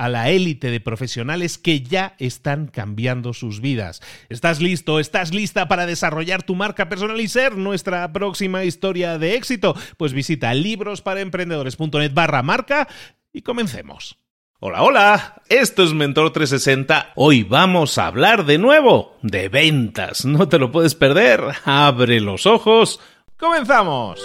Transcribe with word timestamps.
a 0.00 0.08
la 0.08 0.30
élite 0.30 0.70
de 0.70 0.80
profesionales 0.80 1.58
que 1.58 1.82
ya 1.82 2.14
están 2.18 2.68
cambiando 2.68 3.34
sus 3.34 3.60
vidas. 3.60 4.00
¿Estás 4.30 4.62
listo? 4.62 4.98
¿Estás 4.98 5.34
lista 5.34 5.68
para 5.68 5.84
desarrollar 5.84 6.42
tu 6.42 6.54
marca 6.54 6.88
personal 6.88 7.20
y 7.20 7.28
ser 7.28 7.58
nuestra 7.58 8.10
próxima 8.10 8.64
historia 8.64 9.18
de 9.18 9.34
éxito? 9.34 9.76
Pues 9.98 10.14
visita 10.14 10.54
librosparaemprendedores.net 10.54 12.14
barra 12.14 12.42
marca 12.42 12.88
y 13.30 13.42
comencemos. 13.42 14.16
Hola, 14.58 14.82
hola, 14.82 15.42
esto 15.50 15.82
es 15.82 15.92
Mentor 15.92 16.32
360. 16.32 17.12
Hoy 17.14 17.42
vamos 17.42 17.98
a 17.98 18.06
hablar 18.06 18.46
de 18.46 18.56
nuevo 18.56 19.18
de 19.20 19.50
ventas. 19.50 20.24
No 20.24 20.48
te 20.48 20.58
lo 20.58 20.72
puedes 20.72 20.94
perder. 20.94 21.42
Abre 21.66 22.20
los 22.20 22.46
ojos. 22.46 23.00
¡Comenzamos! 23.36 24.22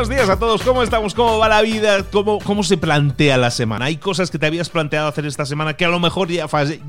A 0.00 0.38
todos, 0.38 0.62
¿cómo 0.62 0.82
estamos? 0.82 1.12
¿Cómo 1.12 1.36
va 1.36 1.46
la 1.46 1.60
vida? 1.60 2.04
¿Cómo, 2.10 2.38
¿Cómo 2.38 2.62
se 2.62 2.78
plantea 2.78 3.36
la 3.36 3.50
semana? 3.50 3.84
¿Hay 3.84 3.98
cosas 3.98 4.30
que 4.30 4.38
te 4.38 4.46
habías 4.46 4.70
planteado 4.70 5.06
hacer 5.06 5.26
esta 5.26 5.44
semana 5.44 5.74
que 5.74 5.84
a 5.84 5.88
lo 5.88 6.00
mejor 6.00 6.28
ya, 6.28 6.46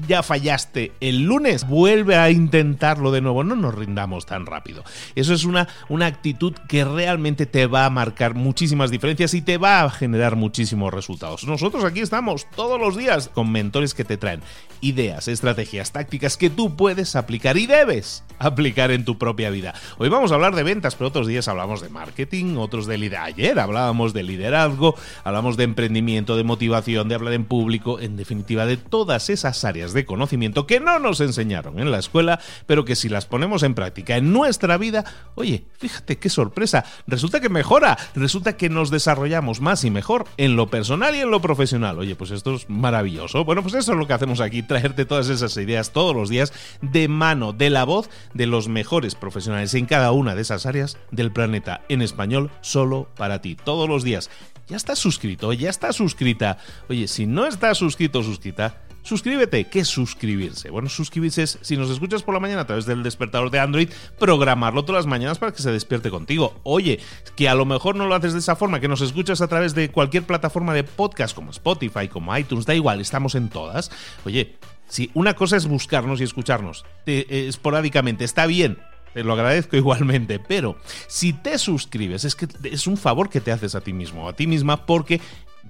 ya 0.08 0.24
fallaste 0.24 0.94
el 1.02 1.24
lunes? 1.24 1.68
Vuelve 1.68 2.16
a 2.16 2.32
intentarlo 2.32 3.12
de 3.12 3.20
nuevo, 3.20 3.44
no 3.44 3.58
nos 3.58 3.76
rindamos 3.76 4.26
tan 4.26 4.46
rápido. 4.46 4.86
Eso 5.14 5.34
es 5.34 5.44
una, 5.44 5.68
una 5.90 6.06
actitud 6.06 6.54
que 6.70 6.86
realmente 6.86 7.46
te 7.46 7.68
va 7.68 7.86
a 7.86 7.90
marcar 7.90 8.34
muchísimas 8.34 8.92
diferencias 8.92 9.34
y 9.34 9.42
te 9.42 9.58
va 9.58 9.82
a 9.82 9.90
generar 9.90 10.38
muchísimos 10.38 10.94
resultados. 10.94 11.44
Nosotros 11.44 11.84
aquí 11.84 12.00
estamos 12.00 12.48
todos 12.56 12.80
los 12.80 12.96
días 12.96 13.30
con 13.34 13.52
mentores 13.52 13.94
que 13.94 14.06
te 14.06 14.16
traen 14.16 14.42
ideas, 14.80 15.28
estrategias, 15.28 15.92
tácticas 15.92 16.38
que 16.38 16.50
tú 16.50 16.76
puedes 16.76 17.16
aplicar 17.18 17.58
y 17.58 17.68
debes 17.68 18.24
aplicar 18.40 18.92
en 18.92 19.06
tu 19.06 19.18
propia 19.18 19.50
vida. 19.50 19.74
Hoy 19.98 20.10
vamos 20.10 20.32
a 20.32 20.36
hablar 20.36 20.56
de 20.56 20.64
ventas, 20.64 20.96
pero 20.96 21.10
otros 21.10 21.28
días 21.28 21.48
hablamos 21.48 21.82
de 21.82 21.90
marketing, 21.90 22.56
otros 22.58 22.88
de 22.88 22.98
liderazgo 23.02 23.32
ayer 23.32 23.60
hablábamos 23.60 24.14
de 24.14 24.24
liderazgo, 24.24 24.96
hablamos 25.24 25.58
de 25.58 25.64
emprendimiento, 25.64 26.36
de 26.36 26.44
motivación, 26.44 27.08
de 27.08 27.16
hablar 27.16 27.34
en 27.34 27.46
público, 27.46 28.00
en 28.00 28.18
definitiva 28.18 28.66
de 28.66 28.78
todas 28.78 29.30
esas 29.30 29.64
áreas 29.64 29.94
de 29.94 30.06
conocimiento 30.06 30.68
que 30.68 30.80
no 30.80 31.00
nos 31.00 31.22
enseñaron 31.22 31.80
en 31.80 31.92
la 31.92 32.00
escuela, 32.00 32.40
pero 32.66 32.86
que 32.86 32.96
si 32.96 33.10
las 33.10 33.26
ponemos 33.26 33.64
en 33.64 33.74
práctica 33.74 34.18
en 34.18 34.34
nuestra 34.34 34.78
vida, 34.78 35.06
oye, 35.36 35.66
fíjate 35.78 36.18
qué 36.18 36.30
sorpresa, 36.30 36.86
resulta 37.08 37.40
que 37.40 37.50
mejora, 37.50 37.98
resulta 38.16 38.58
que 38.58 38.70
nos 38.70 38.90
desarrollamos 38.92 39.62
más 39.62 39.84
y 39.84 39.92
mejor 39.92 40.26
en 40.38 40.56
lo 40.56 40.68
personal 40.68 41.16
y 41.16 41.20
en 41.20 41.32
lo 41.32 41.42
profesional. 41.42 42.00
Oye, 42.00 42.16
pues 42.16 42.32
esto 42.32 42.56
es 42.56 42.70
maravilloso. 42.70 43.46
Bueno, 43.46 43.62
pues 43.62 43.76
eso 43.76 43.94
es 43.94 43.98
lo 43.98 44.08
que 44.08 44.14
hacemos 44.14 44.42
aquí, 44.42 44.64
traerte 44.64 45.06
todas 45.06 45.30
esas 45.30 45.56
ideas 45.58 45.92
todos 45.92 46.16
los 46.16 46.30
días 46.30 46.54
de 46.82 47.08
mano, 47.08 47.54
de 47.54 47.70
la 47.70 47.84
voz 47.84 48.10
de 48.34 48.48
los 48.48 48.68
mejores 48.68 49.16
profesionales 49.16 49.74
en 49.74 49.86
cada 49.86 50.12
una 50.12 50.36
de 50.36 50.42
esas 50.42 50.66
áreas 50.66 50.98
del 51.12 51.32
planeta 51.32 51.82
en 51.90 52.02
español 52.02 52.52
solo 52.62 52.91
para 53.18 53.42
ti 53.42 53.56
todos 53.56 53.88
los 53.88 54.04
días. 54.04 54.30
Ya 54.68 54.78
estás 54.78 55.00
suscrito, 55.00 55.52
ya 55.54 55.70
estás 55.70 55.96
suscrita. 55.96 56.58
Oye, 56.90 57.08
si 57.08 57.26
no 57.26 57.46
estás 57.46 57.78
suscrito 57.78 58.24
suscrita, 58.24 58.82
suscríbete. 59.04 59.66
¿Qué 59.66 59.80
es 59.80 59.88
suscribirse? 59.88 60.70
Bueno, 60.70 60.90
suscribirse 60.90 61.44
es, 61.44 61.60
si 61.62 61.78
nos 61.78 61.90
escuchas 61.90 62.24
por 62.24 62.34
la 62.34 62.40
mañana 62.40 62.62
a 62.62 62.68
través 62.68 62.86
del 62.86 63.04
despertador 63.04 63.50
de 63.50 63.60
Android, 63.60 63.90
programarlo 64.20 64.86
todas 64.86 65.06
las 65.06 65.10
mañanas 65.10 65.40
para 65.40 65.52
que 65.52 65.62
se 65.62 65.72
despierte 65.72 66.10
contigo. 66.10 66.60
Oye, 66.64 67.00
que 67.36 67.50
a 67.50 67.56
lo 67.56 67.66
mejor 67.66 67.96
no 67.96 68.08
lo 68.08 68.16
haces 68.16 68.34
de 68.34 68.40
esa 68.40 68.56
forma, 68.56 68.80
que 68.80 68.88
nos 68.88 69.02
escuchas 69.02 69.42
a 69.42 69.48
través 69.48 69.76
de 69.76 69.92
cualquier 69.92 70.24
plataforma 70.24 70.74
de 70.74 70.84
podcast 70.84 71.36
como 71.36 71.52
Spotify, 71.52 72.08
como 72.08 72.36
iTunes, 72.38 72.66
da 72.66 72.76
igual, 72.76 73.02
estamos 73.02 73.36
en 73.36 73.50
todas. 73.50 73.92
Oye, 74.26 74.58
si 74.88 75.10
una 75.14 75.34
cosa 75.34 75.58
es 75.58 75.68
buscarnos 75.68 76.22
y 76.22 76.24
escucharnos 76.24 76.86
eh, 77.06 77.46
esporádicamente, 77.48 78.26
está 78.26 78.46
bien, 78.46 78.78
te 79.14 79.24
lo 79.24 79.34
agradezco 79.34 79.78
igualmente, 79.78 80.40
pero 80.40 80.78
si 81.08 81.34
te 81.34 81.58
suscribes, 81.58 82.26
es 82.26 82.36
que 82.36 82.48
es 82.64 82.88
un 82.88 82.98
favor 82.98 83.30
que 83.30 83.42
te 83.42 83.52
haces 83.52 83.76
a 83.76 83.82
ti 83.82 83.94
mismo, 83.94 84.28
a 84.28 84.34
ti 84.34 84.48
misma, 84.48 84.86
porque 84.86 85.22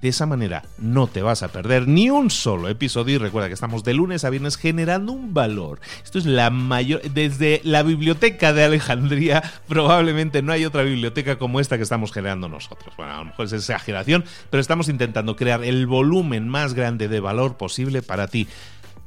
de 0.02 0.08
esa 0.08 0.26
manera 0.26 0.64
no 0.78 1.06
te 1.06 1.22
vas 1.22 1.44
a 1.44 1.48
perder 1.48 1.86
ni 1.86 2.10
un 2.10 2.28
solo 2.28 2.68
episodio 2.68 3.14
y 3.14 3.18
recuerda 3.18 3.46
que 3.46 3.54
estamos 3.54 3.84
de 3.84 3.94
lunes 3.94 4.24
a 4.24 4.30
viernes 4.30 4.56
generando 4.56 5.12
un 5.12 5.32
valor. 5.32 5.80
Esto 6.02 6.18
es 6.18 6.26
la 6.26 6.50
mayor... 6.50 7.02
Desde 7.02 7.60
la 7.62 7.84
biblioteca 7.84 8.52
de 8.52 8.64
Alejandría 8.64 9.42
probablemente 9.68 10.42
no 10.42 10.52
hay 10.52 10.64
otra 10.64 10.82
biblioteca 10.82 11.38
como 11.38 11.60
esta 11.60 11.76
que 11.76 11.84
estamos 11.84 12.12
generando 12.12 12.48
nosotros. 12.48 12.92
Bueno, 12.96 13.12
a 13.12 13.18
lo 13.18 13.26
mejor 13.26 13.46
es 13.46 13.52
exageración, 13.52 14.24
pero 14.50 14.60
estamos 14.60 14.88
intentando 14.88 15.36
crear 15.36 15.62
el 15.62 15.86
volumen 15.86 16.48
más 16.48 16.74
grande 16.74 17.06
de 17.06 17.20
valor 17.20 17.56
posible 17.56 18.02
para 18.02 18.26
ti. 18.26 18.48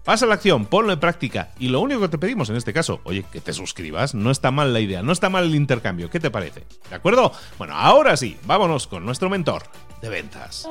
Pasa 0.06 0.28
la 0.28 0.36
acción, 0.36 0.68
ponlo 0.68 0.94
en 0.94 1.00
práctica 1.00 1.50
y 1.58 1.70
lo 1.70 1.82
único 1.82 2.02
que 2.02 2.10
te 2.10 2.20
pedimos 2.20 2.52
en 2.52 2.56
este 2.57 2.74
caso, 2.74 3.02
oye, 3.06 3.25
que 3.31 3.42
te 3.42 3.54
suscribas, 3.54 4.13
no 4.13 4.30
está 4.30 4.52
mal 4.52 4.72
la 4.72 4.80
idea, 4.80 5.02
no 5.02 5.12
está 5.12 5.31
mal 5.31 5.46
el 5.46 5.56
intercambio, 5.56 6.12
¿qué 6.12 6.19
te 6.19 6.30
parece? 6.30 6.63
¿De 6.92 6.96
acuerdo? 6.96 7.31
Bueno, 7.57 7.74
ahora 7.75 8.16
sí, 8.16 8.38
vámonos 8.46 8.86
con 8.86 9.04
nuestro 9.04 9.31
mentor 9.31 9.63
de 10.04 10.10
ventas. 10.10 10.68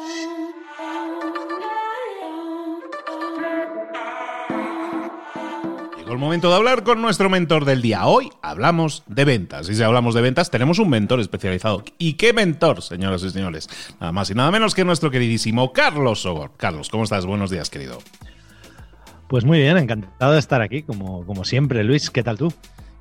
Llegó 5.99 6.13
el 6.13 6.19
momento 6.19 6.49
de 6.51 6.55
hablar 6.55 6.85
con 6.85 7.03
nuestro 7.03 7.29
mentor 7.29 7.65
del 7.65 7.83
día. 7.83 8.07
Hoy 8.07 8.31
hablamos 8.41 9.03
de 9.09 9.25
ventas. 9.25 9.69
Y 9.69 9.75
si 9.75 9.83
hablamos 9.83 10.15
de 10.15 10.21
ventas, 10.21 10.51
tenemos 10.51 10.79
un 10.79 10.91
mentor 10.91 11.19
especializado. 11.19 11.83
¿Y 11.99 12.13
qué 12.13 12.33
mentor, 12.33 12.83
señoras 12.83 13.25
y 13.25 13.31
señores? 13.31 13.69
Nada 13.99 14.13
más 14.13 14.31
y 14.31 14.35
nada 14.35 14.53
menos 14.53 14.77
que 14.77 14.85
nuestro 14.85 15.11
queridísimo 15.11 15.73
Carlos 15.73 16.21
Sogor. 16.21 16.53
Carlos, 16.57 16.89
¿cómo 16.89 17.03
estás? 17.03 17.27
Buenos 17.27 17.51
días, 17.51 17.69
querido. 17.69 17.99
Pues 19.29 19.45
muy 19.45 19.59
bien, 19.59 19.77
encantado 19.77 20.33
de 20.33 20.39
estar 20.39 20.61
aquí, 20.61 20.83
como, 20.83 21.25
como 21.27 21.45
siempre. 21.45 21.83
Luis, 21.85 22.11
¿qué 22.11 22.23
tal 22.23 22.39
tú? 22.39 22.53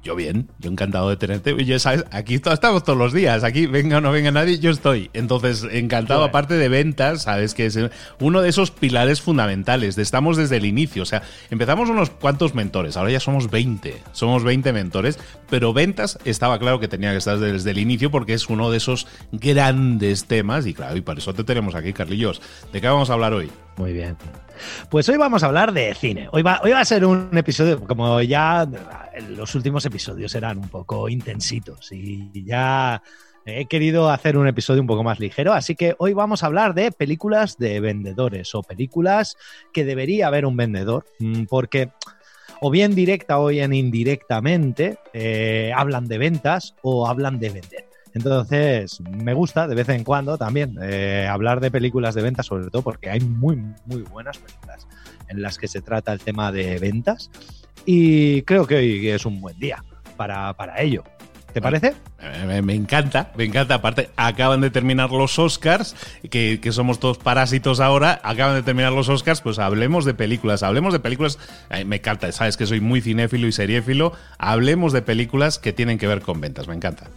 Yo 0.04 0.18
bien, 0.18 0.50
yo 0.60 0.70
encantado 0.70 1.10
de 1.10 1.16
tenerte. 1.16 1.56
Y 1.58 1.64
ya 1.64 1.80
sabes, 1.80 2.04
aquí 2.12 2.36
estamos 2.36 2.84
todos 2.84 3.00
los 3.00 3.14
días. 3.14 3.46
Aquí 3.46 3.68
venga 3.68 4.00
o 4.00 4.02
no 4.02 4.12
venga 4.12 4.32
nadie, 4.32 4.60
yo 4.60 4.70
estoy. 4.70 5.10
Entonces, 5.14 5.66
encantado, 5.72 6.26
aparte 6.26 6.56
de 6.56 6.68
ventas, 6.68 7.22
sabes 7.24 7.54
que 7.54 7.68
es 7.68 7.80
uno 8.20 8.42
de 8.42 8.50
esos 8.50 8.70
pilares 8.70 9.22
fundamentales. 9.22 9.98
Estamos 9.98 10.36
desde 10.36 10.58
el 10.58 10.66
inicio. 10.66 11.04
O 11.04 11.06
sea, 11.06 11.24
empezamos 11.50 11.90
unos 11.90 12.10
cuantos 12.10 12.54
mentores. 12.54 12.98
Ahora 12.98 13.12
ya 13.12 13.22
somos 13.22 13.50
20. 13.50 13.96
Somos 14.12 14.44
20 14.44 14.74
mentores. 14.74 15.18
Pero 15.50 15.72
ventas 15.72 16.20
estaba 16.26 16.60
claro 16.60 16.82
que 16.82 16.90
tenía 16.90 17.12
que 17.12 17.18
estar 17.20 17.40
desde 17.40 17.72
el 17.72 17.78
inicio 17.78 18.12
porque 18.12 18.34
es 18.34 18.50
uno 18.50 18.72
de 18.72 18.78
esos 18.78 19.08
grandes 19.32 20.26
temas. 20.26 20.68
Y 20.68 20.74
claro, 20.74 20.98
y 20.98 21.02
por 21.02 21.18
eso 21.18 21.34
te 21.34 21.46
tenemos 21.46 21.76
aquí, 21.76 21.94
Carlillos. 21.94 22.42
¿De 22.74 22.82
qué 22.82 22.88
vamos 22.88 23.10
a 23.10 23.14
hablar 23.14 23.32
hoy? 23.32 23.50
Muy 23.78 23.94
bien. 23.94 24.16
Pues 24.90 25.10
hoy 25.10 25.18
vamos 25.18 25.44
a 25.44 25.48
hablar 25.48 25.74
de 25.74 25.94
cine. 25.96 26.30
Hoy 26.32 26.44
va, 26.44 26.62
hoy 26.64 26.72
va 26.72 26.82
a 26.82 26.86
ser 26.86 27.06
un 27.06 27.36
episodio, 27.36 27.84
como 27.86 28.22
ya 28.22 28.68
los 29.30 29.56
últimos 29.56 29.86
episodios 29.86 30.36
eran 30.36 30.60
un 30.60 30.70
poco 30.70 31.10
intensitos 31.10 31.92
y 31.92 32.44
ya 32.46 33.02
he 33.46 33.66
querido 33.66 34.10
hacer 34.10 34.38
un 34.38 34.48
episodio 34.48 34.82
un 34.82 34.88
poco 34.88 35.04
más 35.04 35.20
ligero, 35.20 35.54
así 35.54 35.76
que 35.76 35.96
hoy 35.98 36.14
vamos 36.14 36.44
a 36.44 36.46
hablar 36.46 36.74
de 36.74 36.92
películas 36.92 37.58
de 37.58 37.80
vendedores 37.80 38.56
o 38.56 38.64
películas 38.64 39.36
que 39.74 39.84
debería 39.84 40.28
haber 40.28 40.46
un 40.46 40.56
vendedor, 40.56 41.06
mm, 41.20 41.44
porque 41.46 41.90
o 42.62 42.70
bien 42.70 42.96
directa 42.96 43.40
o 43.40 43.48
bien 43.48 43.74
indirectamente 43.74 44.98
eh, 45.14 45.74
hablan 45.76 46.08
de 46.08 46.18
ventas 46.18 46.76
o 46.82 47.08
hablan 47.08 47.40
de 47.40 47.50
vender. 47.50 47.93
Entonces, 48.14 49.02
me 49.02 49.34
gusta 49.34 49.68
de 49.68 49.76
vez 49.76 49.90
en 49.90 50.04
cuando 50.04 50.38
también 50.38 50.78
eh, 50.82 51.28
hablar 51.30 51.60
de 51.60 51.72
películas 51.72 52.14
de 52.14 52.22
ventas, 52.22 52.46
sobre 52.46 52.70
todo 52.70 52.84
porque 52.84 53.10
hay 53.10 53.20
muy, 53.20 53.56
muy 53.86 54.02
buenas 54.04 54.38
películas 54.38 54.88
en 55.30 55.42
las 55.42 55.58
que 55.58 55.68
se 55.68 55.82
trata 55.82 56.14
el 56.14 56.20
tema 56.20 56.52
de 56.52 56.78
ventas. 56.78 57.32
Y 57.86 58.44
creo 58.44 58.68
que 58.68 58.76
hoy 58.76 59.10
es 59.10 59.26
un 59.26 59.42
buen 59.42 59.58
día 59.60 59.84
para, 60.16 60.54
ello. 60.78 61.04
¿Te 61.54 61.62
parece? 61.62 61.94
Me, 62.64 62.74
encanta, 62.74 63.32
me 63.36 63.44
encanta. 63.44 63.76
Aparte, 63.76 64.10
acaban 64.16 64.62
de 64.62 64.70
terminar 64.70 65.12
los 65.12 65.38
Oscars, 65.38 65.96
que, 66.32 66.60
que, 66.62 66.72
somos 66.72 67.00
todos 67.00 67.18
parásitos 67.18 67.80
ahora. 67.80 68.22
Acaban 68.24 68.56
de 68.56 68.64
terminar 68.64 68.92
los 68.92 69.10
Oscars, 69.10 69.42
pues 69.42 69.60
hablemos 69.60 70.06
de 70.06 70.14
películas. 70.14 70.64
Hablemos 70.64 70.94
de 70.94 71.00
películas. 71.00 71.38
me 71.86 71.98
encanta, 71.98 72.32
sabes 72.32 72.58
que 72.58 72.66
soy 72.66 72.80
muy 72.80 73.02
cinéfilo 73.02 73.48
y 73.48 73.52
seriéfilo. 73.52 74.14
Hablemos 74.38 74.94
de 74.94 75.02
películas 75.02 75.60
que 75.60 75.74
tienen 75.74 75.98
que 75.98 76.08
ver 76.08 76.22
con 76.22 76.42
ventas. 76.42 76.68
Me 76.68 76.76
encanta. 76.76 77.10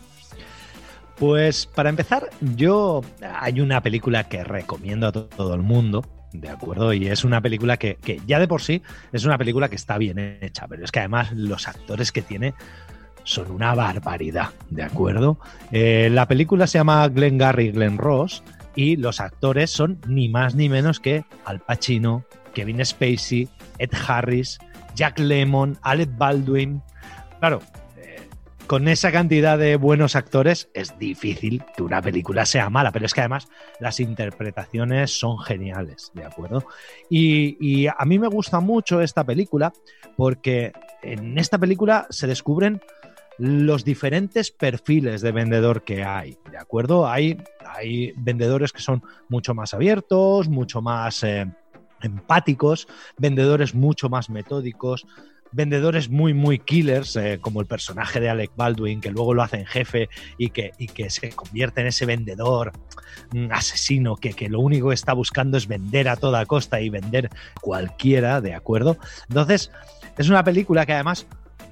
Pues 1.18 1.66
para 1.66 1.88
empezar, 1.88 2.28
yo 2.56 3.02
hay 3.40 3.60
una 3.60 3.82
película 3.82 4.24
que 4.24 4.44
recomiendo 4.44 5.06
a 5.06 5.12
todo 5.12 5.54
el 5.54 5.62
mundo, 5.62 6.04
¿de 6.32 6.50
acuerdo? 6.50 6.92
Y 6.92 7.06
es 7.06 7.24
una 7.24 7.40
película 7.40 7.78
que, 7.78 7.98
ya 8.26 8.38
de 8.38 8.46
por 8.46 8.60
sí 8.60 8.82
es 9.12 9.24
una 9.24 9.38
película 9.38 9.68
que 9.68 9.76
está 9.76 9.96
bien 9.96 10.18
hecha, 10.42 10.66
pero 10.68 10.84
es 10.84 10.92
que 10.92 10.98
además 10.98 11.32
los 11.32 11.68
actores 11.68 12.12
que 12.12 12.20
tiene 12.20 12.54
son 13.24 13.50
una 13.50 13.74
barbaridad, 13.74 14.50
¿de 14.70 14.82
acuerdo? 14.82 15.38
Eh, 15.72 16.10
la 16.12 16.28
película 16.28 16.66
se 16.66 16.78
llama 16.78 17.08
Glenn 17.08 17.38
Garry 17.38 17.68
y 17.68 17.72
Glenn 17.72 17.98
Ross 17.98 18.42
y 18.74 18.96
los 18.96 19.20
actores 19.20 19.70
son 19.70 19.98
ni 20.06 20.28
más 20.28 20.54
ni 20.54 20.68
menos 20.68 21.00
que 21.00 21.24
Al 21.46 21.60
Pacino, 21.60 22.24
Kevin 22.52 22.84
Spacey, 22.84 23.48
Ed 23.78 23.90
Harris, 24.06 24.58
Jack 24.94 25.18
Lemmon, 25.18 25.78
Alec 25.82 26.10
Baldwin. 26.16 26.82
Claro, 27.38 27.62
con 28.66 28.88
esa 28.88 29.12
cantidad 29.12 29.58
de 29.58 29.76
buenos 29.76 30.16
actores 30.16 30.68
es 30.74 30.98
difícil 30.98 31.62
que 31.76 31.82
una 31.82 32.02
película 32.02 32.44
sea 32.46 32.68
mala, 32.70 32.90
pero 32.90 33.06
es 33.06 33.14
que 33.14 33.20
además 33.20 33.48
las 33.80 34.00
interpretaciones 34.00 35.18
son 35.18 35.38
geniales, 35.38 36.10
¿de 36.14 36.24
acuerdo? 36.24 36.66
Y, 37.08 37.86
a 37.86 38.04
mí 38.04 38.18
me 38.18 38.28
gusta 38.28 38.60
mucho 38.60 39.00
esta 39.00 39.24
película 39.24 39.72
porque 40.16 40.72
en 41.02 41.38
esta 41.38 41.58
película 41.58 42.06
se 42.10 42.26
descubren 42.26 42.80
los 43.38 43.84
diferentes 43.84 44.50
perfiles 44.50 45.20
de 45.20 45.32
vendedor 45.32 45.82
que 45.82 46.02
hay, 46.02 46.36
¿de 46.50 46.58
acuerdo? 46.58 47.08
Hay, 47.08 47.36
hay 47.64 48.12
vendedores 48.16 48.72
que 48.72 48.80
son 48.80 49.02
mucho 49.28 49.54
más 49.54 49.74
abiertos, 49.74 50.48
mucho 50.48 50.82
más... 50.82 51.22
Eh, 51.22 51.46
empáticos, 52.02 52.88
vendedores 53.16 53.74
mucho 53.74 54.10
más 54.10 54.28
metódicos, 54.28 55.06
vendedores 55.56 56.10
muy, 56.10 56.34
muy 56.34 56.58
killers, 56.58 57.16
eh, 57.16 57.38
como 57.40 57.60
el 57.60 57.66
personaje 57.66 58.20
de 58.20 58.28
Alec 58.28 58.50
Baldwin, 58.56 59.00
que 59.00 59.10
luego 59.10 59.32
lo 59.32 59.42
hace 59.42 59.56
en 59.56 59.66
jefe 59.66 60.08
y 60.36 60.50
que, 60.50 60.72
que 60.94 61.08
se 61.08 61.30
convierte 61.30 61.80
en 61.80 61.86
ese 61.86 62.04
vendedor 62.04 62.72
mm, 63.32 63.50
asesino 63.50 64.16
que, 64.16 64.34
que, 64.34 64.50
lo 64.50 64.60
único 64.60 64.90
que 64.90 64.94
está 64.94 65.14
buscando 65.14 65.56
es 65.56 65.66
vender 65.66 66.08
a 66.08 66.16
toda 66.16 66.44
costa 66.44 66.80
y 66.80 66.90
vender 66.90 67.30
cualquiera, 67.60 68.42
¿de 68.42 68.54
acuerdo? 68.54 68.98
Entonces, 69.28 69.72
es 70.18 70.28
una 70.28 70.44
película 70.44 70.84
que 70.84 70.92
además 70.92 71.26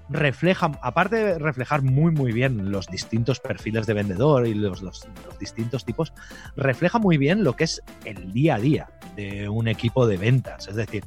refleja, 0.09 0.73
aparte 0.83 1.17
de 1.17 1.39
reflejar 1.39 1.83
muy 1.83 2.13
muy 2.13 2.33
bien 2.33 2.71
los 2.71 2.87
distintos 2.89 3.41
perfiles 3.41 3.87
de 3.87 3.95
vendedor 3.95 4.47
y 4.47 4.55
los, 4.55 4.83
los, 4.83 5.07
distintos 5.39 5.85
tipos, 5.85 6.13
refleja 6.57 6.99
muy 6.99 7.17
bien 7.17 7.45
lo 7.45 7.55
que 7.57 7.65
es 7.65 7.83
el 8.05 8.33
día 8.33 8.57
a 8.57 8.59
día 8.59 8.89
de 9.17 9.49
un 9.49 9.69
equipo 9.69 10.07
de 10.07 10.17
ventas. 10.17 10.69
Es 10.69 10.77
decir, 10.77 11.05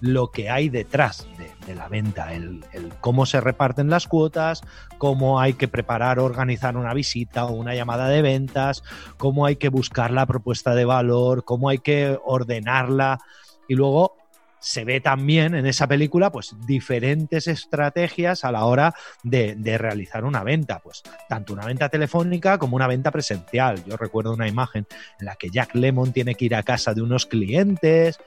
lo 0.00 0.30
que 0.30 0.48
hay 0.48 0.68
detrás 0.68 1.26
de, 1.66 1.74
la 1.74 1.88
venta, 1.88 2.32
el, 2.34 2.64
cómo 3.00 3.26
se 3.26 3.40
reparten 3.40 3.90
las 3.90 4.08
cuotas, 4.08 4.62
cómo 4.98 5.40
hay 5.40 5.52
que 5.52 5.68
preparar 5.68 6.18
organizar 6.18 6.76
una 6.76 6.94
visita 6.94 7.44
o 7.44 7.52
una 7.52 7.74
llamada 7.74 8.08
de 8.08 8.22
ventas, 8.22 8.82
cómo 9.18 9.46
hay 9.46 9.56
que 9.56 9.68
buscar 9.68 10.10
la 10.10 10.26
propuesta 10.26 10.74
de 10.74 10.84
valor, 10.84 11.44
cómo 11.44 11.68
hay 11.68 11.78
que 11.78 12.18
ordenarla 12.24 13.20
y 13.68 13.74
luego 13.74 14.16
se 14.60 14.84
ve 14.84 15.00
también 15.00 15.54
en 15.54 15.66
esa 15.66 15.86
película 15.86 16.30
pues 16.30 16.54
diferentes 16.66 17.46
estrategias 17.48 18.44
a 18.44 18.52
la 18.52 18.64
hora 18.64 18.94
de, 19.22 19.54
de, 19.56 19.78
realizar 19.78 20.24
una 20.24 20.44
venta, 20.44 20.80
pues 20.80 21.02
tanto 21.28 21.52
una 21.52 21.66
venta 21.66 21.88
telefónica 21.88 22.58
como 22.58 22.76
una 22.76 22.86
venta 22.86 23.10
presencial. 23.10 23.82
Yo 23.84 23.96
recuerdo 23.96 24.32
una 24.32 24.48
imagen 24.48 24.86
en 25.18 25.26
la 25.26 25.36
que 25.36 25.50
Jack 25.50 25.74
Lemon 25.74 26.12
tiene 26.12 26.34
que 26.34 26.44
ir 26.44 26.54
a 26.54 26.62
casa 26.62 26.94
de 26.94 27.02
unos 27.02 27.26
clientes 27.26 28.18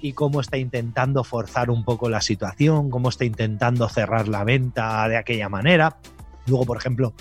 y 0.00 0.12
cómo 0.12 0.40
está 0.40 0.58
intentando 0.58 1.24
forzar 1.24 1.70
un 1.70 1.84
poco 1.84 2.08
la 2.08 2.20
situación, 2.20 2.90
cómo 2.90 3.08
está 3.08 3.24
intentando 3.24 3.88
cerrar 3.88 4.28
la 4.28 4.44
venta 4.44 5.08
de 5.08 5.16
aquella 5.16 5.48
manera. 5.48 5.96
Luego, 6.46 6.66
por 6.66 6.76
ejemplo, 6.76 7.14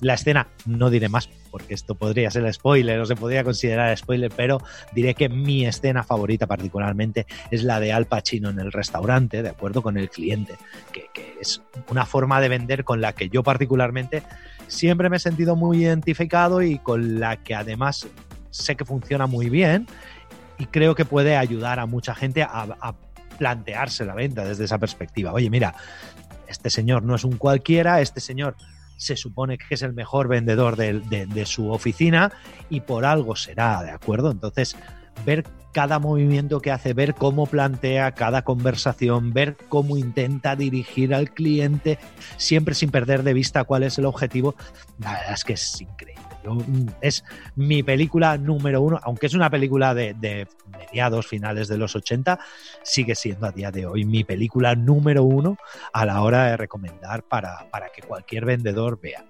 la 0.00 0.14
escena, 0.14 0.48
no 0.66 0.90
diré 0.90 1.08
más 1.08 1.28
porque 1.50 1.74
esto 1.74 1.94
podría 1.94 2.30
ser 2.30 2.52
spoiler 2.52 3.00
o 3.00 3.06
se 3.06 3.16
podría 3.16 3.42
considerar 3.42 3.96
spoiler, 3.96 4.32
pero 4.34 4.62
diré 4.92 5.14
que 5.14 5.28
mi 5.28 5.66
escena 5.66 6.04
favorita 6.04 6.46
particularmente 6.46 7.26
es 7.50 7.64
la 7.64 7.80
de 7.80 7.92
Al 7.92 8.06
Pacino 8.06 8.50
en 8.50 8.60
el 8.60 8.72
restaurante, 8.72 9.42
de 9.42 9.48
acuerdo 9.48 9.82
con 9.82 9.96
el 9.96 10.08
cliente, 10.08 10.54
que, 10.92 11.06
que 11.12 11.34
es 11.40 11.60
una 11.88 12.06
forma 12.06 12.40
de 12.40 12.48
vender 12.48 12.84
con 12.84 13.00
la 13.00 13.12
que 13.12 13.28
yo 13.28 13.42
particularmente 13.42 14.22
siempre 14.68 15.10
me 15.10 15.16
he 15.16 15.20
sentido 15.20 15.56
muy 15.56 15.84
identificado 15.84 16.62
y 16.62 16.78
con 16.78 17.18
la 17.18 17.36
que 17.36 17.54
además 17.54 18.06
sé 18.50 18.76
que 18.76 18.84
funciona 18.84 19.26
muy 19.26 19.48
bien 19.48 19.86
y 20.58 20.66
creo 20.66 20.94
que 20.94 21.04
puede 21.04 21.36
ayudar 21.36 21.80
a 21.80 21.86
mucha 21.86 22.14
gente 22.14 22.42
a, 22.42 22.94
plantearse 23.38 24.04
la 24.04 24.14
venta 24.14 24.44
desde 24.44 24.64
esa 24.64 24.76
perspectiva. 24.76 25.32
Oye, 25.32 25.48
mira, 25.48 25.74
este 26.46 26.68
señor 26.68 27.02
no 27.02 27.14
es 27.14 27.24
un 27.24 27.38
cualquiera, 27.38 28.02
este 28.02 28.20
señor 28.20 28.54
se 29.00 29.16
supone 29.16 29.56
que 29.56 29.74
es 29.74 29.82
el 29.82 29.94
mejor 29.94 30.28
vendedor 30.28 30.76
de, 30.76 31.46
su 31.46 31.70
oficina 31.72 32.30
y 32.68 32.80
por 32.80 33.06
algo 33.06 33.34
será, 33.34 33.82
¿de 33.82 33.90
acuerdo? 33.90 34.30
Entonces, 34.30 34.76
ver 35.24 35.44
cada 35.72 35.98
movimiento 35.98 36.60
que 36.60 36.70
hace, 36.70 36.92
ver 36.92 37.14
cómo 37.14 37.46
plantea 37.46 38.12
cada 38.12 38.42
conversación, 38.42 39.32
ver 39.32 39.56
cómo 39.70 39.96
intenta 39.96 40.54
dirigir 40.54 41.14
al 41.14 41.30
cliente, 41.30 41.98
siempre 42.36 42.74
sin 42.74 42.90
perder 42.90 43.22
de 43.22 43.32
vista 43.32 43.64
cuál 43.64 43.84
es 43.84 43.96
el 43.96 44.04
objetivo, 44.04 44.54
la 44.98 45.12
verdad 45.12 45.32
es 45.32 45.44
que 45.44 45.54
es 45.54 45.80
increíble. 45.80 46.19
Mm, 46.44 46.86
es 47.00 47.24
mi 47.56 47.82
película 47.82 48.38
número 48.38 48.80
uno, 48.82 48.98
aunque 49.02 49.26
es 49.26 49.34
una 49.34 49.50
película 49.50 49.94
de, 49.94 50.46
mediados, 50.70 51.26
finales 51.26 51.68
de 51.68 51.78
los 51.78 51.94
80, 51.94 52.38
sigue 52.82 53.14
siendo 53.14 53.46
a 53.46 53.52
día 53.52 53.70
de 53.70 53.86
hoy 53.86 54.04
mi 54.04 54.24
película 54.24 54.74
número 54.74 55.24
uno 55.24 55.56
a 55.92 56.04
la 56.04 56.22
hora 56.22 56.46
de 56.46 56.56
recomendar 56.56 57.22
para, 57.24 57.68
para 57.70 57.90
que 57.90 58.02
cualquier 58.02 58.44
vendedor 58.44 59.00
vea. 59.00 59.24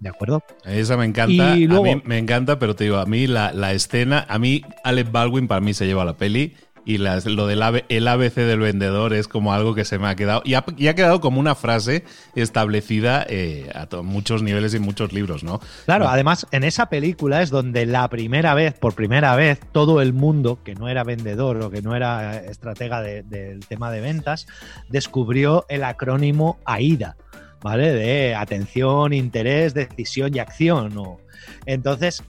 ¿De 0.00 0.08
acuerdo? 0.08 0.44
Esa 0.64 0.96
me 0.96 1.04
encanta. 1.04 1.52
a 1.52 1.56
mí 1.56 1.66
me 2.04 2.18
encanta, 2.18 2.60
pero 2.60 2.76
te 2.76 2.84
digo, 2.84 2.98
a 2.98 3.06
mí 3.06 3.26
la, 3.26 3.52
la 3.52 3.72
escena, 3.72 4.24
a 4.28 4.38
mí 4.38 4.62
Alec 4.84 5.10
Baldwin 5.10 5.48
para 5.48 5.60
mí 5.60 5.74
se 5.74 5.86
lleva 5.86 6.04
la 6.04 6.16
peli 6.16 6.54
y 6.88 6.96
lo 6.96 7.46
del 7.46 7.84
el 7.90 8.08
ABC 8.08 8.34
del 8.36 8.60
vendedor 8.60 9.12
es 9.12 9.28
como 9.28 9.52
algo 9.52 9.74
que 9.74 9.84
se 9.84 9.98
me 9.98 10.08
ha 10.08 10.16
quedado 10.16 10.40
y 10.46 10.54
ha, 10.54 10.94
quedado 10.94 11.20
como 11.20 11.38
una 11.38 11.54
frase 11.54 12.02
establecida 12.34 13.26
eh, 13.28 13.70
a 13.74 14.00
muchos 14.00 14.42
niveles 14.42 14.72
y 14.72 14.78
muchos 14.78 15.12
libros, 15.12 15.44
¿no? 15.44 15.60
Claro, 15.84 16.08
además 16.08 16.46
en 16.50 16.64
esa 16.64 16.88
película 16.88 17.42
es 17.42 17.50
donde 17.50 17.84
la 17.84 18.08
primera 18.08 18.54
vez, 18.54 18.72
por 18.72 18.94
primera 18.94 19.36
vez, 19.36 19.60
todo 19.70 20.00
el 20.00 20.14
mundo 20.14 20.60
que 20.64 20.74
no 20.76 20.88
era 20.88 21.04
vendedor 21.04 21.60
o 21.60 21.70
que 21.70 21.82
no 21.82 21.94
era 21.94 22.38
estratega 22.38 23.02
del 23.02 23.60
tema 23.68 23.90
de 23.90 24.00
ventas, 24.00 24.46
descubrió 24.88 25.66
el 25.68 25.84
acrónimo 25.84 26.58
AIDA. 26.64 27.16
¿Vale? 27.60 27.92
De 27.92 28.36
atención, 28.36 29.12
interés, 29.12 29.74
decisión 29.74 30.34
y 30.34 30.38
acción. 30.38 31.18
Entonces, 31.66 32.22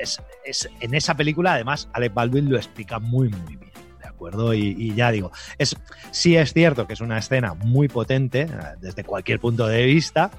es, 0.00 0.70
en 0.80 0.94
esa 0.94 1.16
película, 1.16 1.54
además, 1.54 1.88
Alec 1.92 2.14
Baldwin 2.14 2.48
lo 2.48 2.56
explica 2.56 3.00
muy, 3.00 3.28
muy 3.28 3.56
bien 3.56 3.85
acuerdo? 4.16 4.54
Y, 4.54 4.94
ya 4.94 5.10
digo, 5.10 5.30
es, 5.58 5.76
sí 6.10 6.36
es 6.36 6.52
cierto 6.52 6.86
que 6.86 6.94
es 6.94 7.00
una 7.00 7.18
escena 7.18 7.54
muy 7.54 7.88
potente 7.88 8.42
eh, 8.42 8.48
desde 8.80 9.04
cualquier 9.04 9.40
punto 9.40 9.66
de 9.66 9.84
vista, 9.84 10.30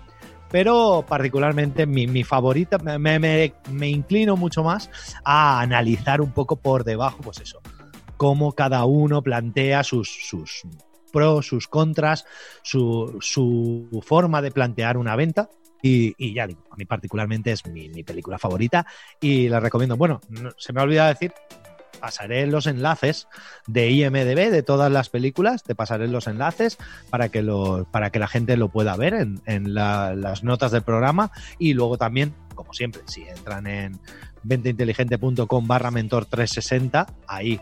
pero 0.49 1.05
particularmente 1.07 1.85
mi, 1.85 2.23
favorita, 2.23 2.77
me, 2.77 3.19
me, 3.19 3.89
inclino 3.89 4.37
mucho 4.37 4.63
más 4.63 4.89
a 5.23 5.59
analizar 5.59 6.21
un 6.21 6.31
poco 6.31 6.55
por 6.55 6.83
debajo, 6.83 7.19
pues 7.21 7.39
eso, 7.39 7.61
cómo 8.15 8.53
cada 8.53 8.85
uno 8.85 9.21
plantea 9.21 9.83
sus, 9.83 10.09
sus 10.09 10.63
pros, 11.11 11.47
sus 11.47 11.67
contras, 11.67 12.25
su, 12.63 13.17
su 13.21 14.03
forma 14.05 14.41
de 14.41 14.51
plantear 14.51 14.97
una 14.97 15.15
venta. 15.15 15.49
Y, 15.81 16.33
ya 16.33 16.47
digo, 16.47 16.63
a 16.71 16.75
mí 16.75 16.85
particularmente 16.85 17.51
es 17.51 17.65
mi, 17.67 17.87
mi, 17.89 18.03
película 18.03 18.37
favorita 18.37 18.85
y 19.21 19.47
la 19.47 19.59
recomiendo. 19.59 19.95
Bueno, 19.95 20.19
se 20.57 20.73
me 20.73 20.81
ha 20.81 20.83
olvidado 20.83 21.09
decir, 21.09 21.33
pasaré 21.99 22.47
los 22.47 22.67
enlaces 22.67 23.27
de 23.67 23.89
IMDB 23.91 24.49
de 24.49 24.63
todas 24.63 24.91
las 24.91 25.09
películas, 25.09 25.63
te 25.63 25.75
pasaré 25.75 26.07
los 26.07 26.27
enlaces 26.27 26.77
para 27.09 27.29
que, 27.29 27.41
lo, 27.41 27.87
para 27.91 28.09
que 28.09 28.19
la 28.19 28.27
gente 28.27 28.57
lo 28.57 28.69
pueda 28.69 28.95
ver 28.95 29.13
en, 29.13 29.41
en 29.45 29.73
las 29.73 30.43
notas 30.43 30.71
del 30.71 30.83
programa 30.83 31.31
y 31.59 31.73
luego 31.73 31.97
también, 31.97 32.33
como 32.55 32.73
siempre, 32.73 33.01
si 33.05 33.23
entran 33.23 33.67
en 33.67 33.99
venteinteligente.com 34.43 35.67
barra 35.67 35.91
mentor 35.91 36.25
360, 36.25 37.07
ahí 37.27 37.59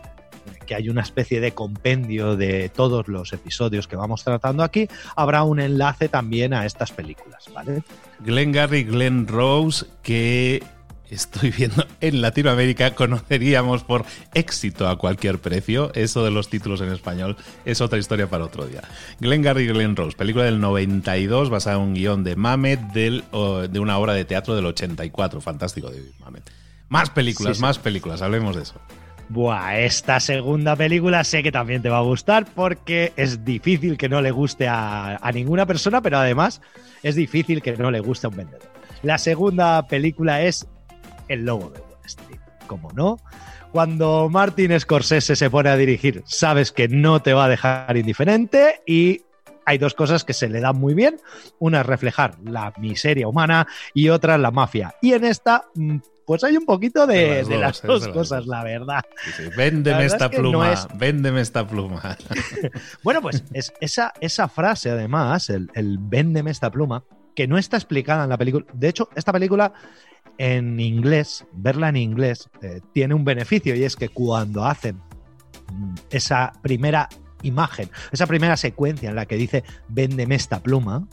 que 0.66 0.74
hay 0.74 0.88
una 0.88 1.02
especie 1.02 1.40
de 1.40 1.52
compendio 1.52 2.36
de 2.36 2.68
todos 2.68 3.08
los 3.08 3.32
episodios 3.32 3.88
que 3.88 3.96
vamos 3.96 4.24
tratando 4.24 4.62
aquí, 4.62 4.88
habrá 5.14 5.42
un 5.42 5.60
enlace 5.60 6.08
también 6.08 6.54
a 6.54 6.66
estas 6.66 6.92
películas, 6.92 7.44
¿vale? 7.54 7.82
Glenn 8.20 8.52
Gary, 8.52 8.84
Glenn 8.84 9.26
Rose, 9.26 9.86
que 10.02 10.62
estoy 11.10 11.50
viendo 11.50 11.86
en 12.00 12.20
Latinoamérica 12.20 12.94
conoceríamos 12.94 13.84
por 13.84 14.04
éxito 14.34 14.88
a 14.88 14.98
cualquier 14.98 15.38
precio. 15.38 15.92
Eso 15.94 16.24
de 16.24 16.30
los 16.30 16.48
títulos 16.48 16.80
en 16.80 16.92
español 16.92 17.36
es 17.64 17.80
otra 17.80 17.98
historia 17.98 18.28
para 18.28 18.44
otro 18.44 18.66
día. 18.66 18.82
Glenn 19.20 19.42
Gary 19.42 19.64
y 19.64 19.66
Glenn 19.68 19.96
Rose, 19.96 20.16
película 20.16 20.44
del 20.44 20.60
92 20.60 21.50
basada 21.50 21.76
en 21.76 21.82
un 21.82 21.94
guion 21.94 22.24
de 22.24 22.36
Mamet 22.36 22.80
del, 22.92 23.24
de 23.70 23.78
una 23.78 23.98
obra 23.98 24.12
de 24.14 24.24
teatro 24.24 24.56
del 24.56 24.66
84. 24.66 25.40
Fantástico 25.40 25.90
David 25.90 26.10
Mamet. 26.20 26.50
Más 26.88 27.10
películas, 27.10 27.60
más 27.60 27.78
películas, 27.78 28.22
hablemos 28.22 28.54
de 28.54 28.62
eso. 28.62 28.80
Buah, 29.28 29.80
esta 29.80 30.20
segunda 30.20 30.76
película 30.76 31.24
sé 31.24 31.42
que 31.42 31.50
también 31.50 31.82
te 31.82 31.88
va 31.88 31.98
a 31.98 32.02
gustar 32.02 32.46
porque 32.54 33.12
es 33.16 33.44
difícil 33.44 33.96
que 33.96 34.08
no 34.08 34.20
le 34.20 34.30
guste 34.30 34.68
a, 34.68 35.16
a 35.16 35.32
ninguna 35.32 35.66
persona, 35.66 36.00
pero 36.00 36.18
además 36.18 36.60
es 37.02 37.16
difícil 37.16 37.60
que 37.60 37.76
no 37.76 37.90
le 37.90 37.98
guste 37.98 38.28
a 38.28 38.30
un 38.30 38.36
vendedor. 38.36 38.62
La 39.02 39.18
segunda 39.18 39.86
película 39.88 40.42
es 40.42 40.68
el 41.28 41.44
logo 41.44 41.70
de 41.70 41.80
Wall 41.80 42.04
Street. 42.04 42.40
Como 42.66 42.90
no, 42.92 43.18
cuando 43.76 44.28
Martin 44.30 44.78
Scorsese 44.80 45.36
se 45.36 45.50
pone 45.50 45.68
a 45.68 45.76
dirigir, 45.76 46.22
sabes 46.26 46.72
que 46.72 46.88
no 46.88 47.20
te 47.20 47.32
va 47.32 47.44
a 47.44 47.48
dejar 47.48 47.96
indiferente 47.96 48.80
y 48.86 49.22
hay 49.66 49.78
dos 49.78 49.94
cosas 49.94 50.24
que 50.24 50.32
se 50.32 50.48
le 50.48 50.60
dan 50.60 50.78
muy 50.78 50.94
bien. 50.94 51.20
Una 51.58 51.80
es 51.80 51.86
reflejar 51.86 52.36
la 52.44 52.72
miseria 52.78 53.28
humana 53.28 53.66
y 53.92 54.08
otra 54.08 54.38
la 54.38 54.50
mafia. 54.50 54.94
Y 55.02 55.12
en 55.12 55.24
esta, 55.24 55.64
mm, 55.74 55.96
pues 56.24 56.42
hay 56.44 56.56
un 56.56 56.64
poquito 56.64 57.06
de, 57.06 57.44
las 57.44 57.82
dos, 57.82 58.08
cosas, 58.08 58.46
la 58.46 58.64
verdad. 58.64 59.04
Véndeme 59.56 60.06
esta 60.06 60.30
pluma, 60.30 60.74
véndeme 60.94 61.40
esta 61.40 61.66
pluma. 61.66 62.16
bueno, 63.02 63.20
pues 63.20 63.44
es 63.52 63.72
esa, 63.80 64.14
esa 64.20 64.48
frase, 64.48 64.90
además, 64.90 65.50
el, 65.50 65.68
el 65.74 65.98
véndeme 66.00 66.50
esta 66.50 66.70
pluma, 66.70 67.04
que 67.34 67.46
no 67.46 67.58
está 67.58 67.76
explicada 67.76 68.24
en 68.24 68.30
la 68.30 68.38
película. 68.38 68.64
De 68.72 68.88
hecho, 68.88 69.10
esta 69.14 69.32
película 69.32 69.72
en 70.38 70.78
inglés, 70.80 71.46
verla 71.52 71.88
en 71.88 71.96
inglés, 71.96 72.48
eh, 72.62 72.80
tiene 72.92 73.14
un 73.14 73.24
beneficio 73.24 73.74
y 73.74 73.84
es 73.84 73.96
que 73.96 74.08
cuando 74.08 74.64
hacen 74.64 75.00
esa 76.10 76.52
primera 76.62 77.08
imagen, 77.42 77.90
esa 78.12 78.26
primera 78.26 78.56
secuencia 78.56 79.10
en 79.10 79.16
la 79.16 79.26
que 79.26 79.36
dice 79.36 79.64
véndeme 79.88 80.34
esta 80.34 80.62
pluma, 80.62 81.06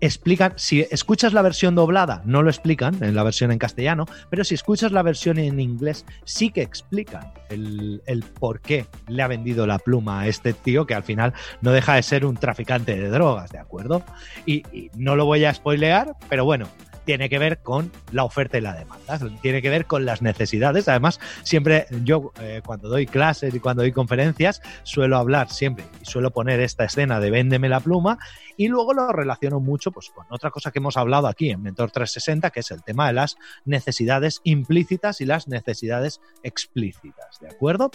explican, 0.00 0.52
si 0.56 0.86
escuchas 0.90 1.32
la 1.32 1.42
versión 1.42 1.74
doblada, 1.74 2.22
no 2.24 2.42
lo 2.42 2.50
explican 2.50 3.02
en 3.02 3.14
la 3.14 3.22
versión 3.22 3.50
en 3.50 3.58
castellano, 3.58 4.06
pero 4.30 4.44
si 4.44 4.54
escuchas 4.54 4.92
la 4.92 5.02
versión 5.02 5.38
en 5.38 5.58
inglés, 5.60 6.04
sí 6.24 6.50
que 6.50 6.62
explican 6.62 7.32
el, 7.50 8.00
por 8.38 8.60
qué 8.60 8.86
le 9.08 9.22
ha 9.22 9.28
vendido 9.28 9.66
la 9.66 9.78
pluma 9.78 10.20
a 10.20 10.28
este 10.28 10.52
tío, 10.52 10.86
que 10.86 10.94
al 10.94 11.02
final 11.02 11.32
no 11.60 11.72
deja 11.72 11.94
de 11.94 12.02
ser 12.02 12.24
un 12.24 12.36
traficante 12.36 12.98
de 12.98 13.08
drogas, 13.08 13.50
¿de 13.50 13.58
acuerdo? 13.58 14.04
Y, 14.46 14.62
y 14.72 14.90
no 14.96 15.16
lo 15.16 15.24
voy 15.24 15.44
a 15.44 15.54
spoilear, 15.54 16.14
pero 16.28 16.44
bueno, 16.44 16.68
tiene 17.08 17.30
que 17.30 17.38
ver 17.38 17.60
con 17.60 17.90
la 18.12 18.22
oferta 18.22 18.58
y 18.58 18.60
la 18.60 18.74
demanda, 18.74 19.18
tiene 19.40 19.62
que 19.62 19.70
ver 19.70 19.86
con 19.86 20.04
las 20.04 20.20
necesidades. 20.20 20.88
Además, 20.88 21.18
siempre 21.42 21.86
yo 22.04 22.32
eh, 22.38 22.60
cuando 22.62 22.90
doy 22.90 23.06
clases 23.06 23.54
y 23.54 23.60
cuando 23.60 23.80
doy 23.80 23.92
conferencias 23.92 24.60
suelo 24.82 25.16
hablar 25.16 25.48
siempre 25.48 25.86
y 26.02 26.04
suelo 26.04 26.32
poner 26.32 26.60
esta 26.60 26.84
escena 26.84 27.18
de 27.18 27.30
véndeme 27.30 27.70
la 27.70 27.80
pluma 27.80 28.18
y 28.58 28.68
luego 28.68 28.92
lo 28.92 29.10
relaciono 29.10 29.58
mucho 29.58 29.90
pues, 29.90 30.10
con 30.10 30.26
otra 30.28 30.50
cosa 30.50 30.70
que 30.70 30.80
hemos 30.80 30.98
hablado 30.98 31.28
aquí 31.28 31.48
en 31.48 31.62
Mentor 31.62 31.90
360, 31.92 32.50
que 32.50 32.60
es 32.60 32.70
el 32.72 32.82
tema 32.82 33.06
de 33.06 33.14
las 33.14 33.38
necesidades 33.64 34.42
implícitas 34.44 35.22
y 35.22 35.24
las 35.24 35.48
necesidades 35.48 36.20
explícitas, 36.42 37.40
¿de 37.40 37.48
acuerdo? 37.48 37.90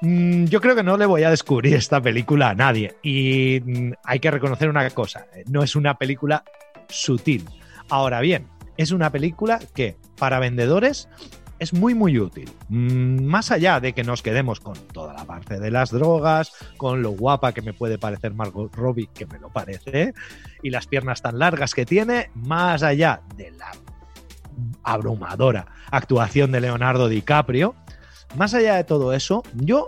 Mm, 0.00 0.44
yo 0.44 0.60
creo 0.60 0.76
que 0.76 0.84
no 0.84 0.96
le 0.96 1.06
voy 1.06 1.24
a 1.24 1.30
descubrir 1.30 1.74
esta 1.74 2.00
película 2.00 2.50
a 2.50 2.54
nadie. 2.54 2.94
Y 3.02 3.60
mm, 3.64 3.94
hay 4.04 4.20
que 4.20 4.30
reconocer 4.30 4.68
una 4.68 4.88
cosa, 4.90 5.26
eh, 5.34 5.42
no 5.48 5.64
es 5.64 5.74
una 5.74 5.98
película 5.98 6.44
sutil. 6.88 7.48
Ahora 7.90 8.20
bien, 8.20 8.46
es 8.76 8.92
una 8.92 9.10
película 9.10 9.58
que 9.74 9.96
para 10.16 10.38
vendedores 10.38 11.08
es 11.58 11.74
muy 11.74 11.94
muy 11.94 12.18
útil. 12.18 12.50
Mm, 12.68 13.24
más 13.24 13.50
allá 13.50 13.80
de 13.80 13.92
que 13.92 14.02
nos 14.02 14.22
quedemos 14.22 14.60
con 14.60 14.74
toda 14.92 15.12
la 15.12 15.24
parte 15.24 15.60
de 15.60 15.70
las 15.70 15.90
drogas, 15.90 16.52
con 16.78 17.02
lo 17.02 17.10
guapa 17.10 17.52
que 17.52 17.62
me 17.62 17.74
puede 17.74 17.98
parecer 17.98 18.32
Margot 18.32 18.74
Robbie, 18.74 19.10
que 19.12 19.26
me 19.26 19.38
lo 19.38 19.50
parece, 19.50 20.14
y 20.62 20.70
las 20.70 20.86
piernas 20.86 21.20
tan 21.20 21.38
largas 21.38 21.74
que 21.74 21.84
tiene, 21.84 22.30
más 22.34 22.82
allá 22.82 23.20
de 23.36 23.50
la 23.50 23.70
abrumadora 24.82 25.66
actuación 25.90 26.52
de 26.52 26.60
Leonardo 26.60 27.08
DiCaprio, 27.08 27.74
más 28.36 28.54
allá 28.54 28.76
de 28.76 28.84
todo 28.84 29.12
eso, 29.12 29.42
yo 29.54 29.86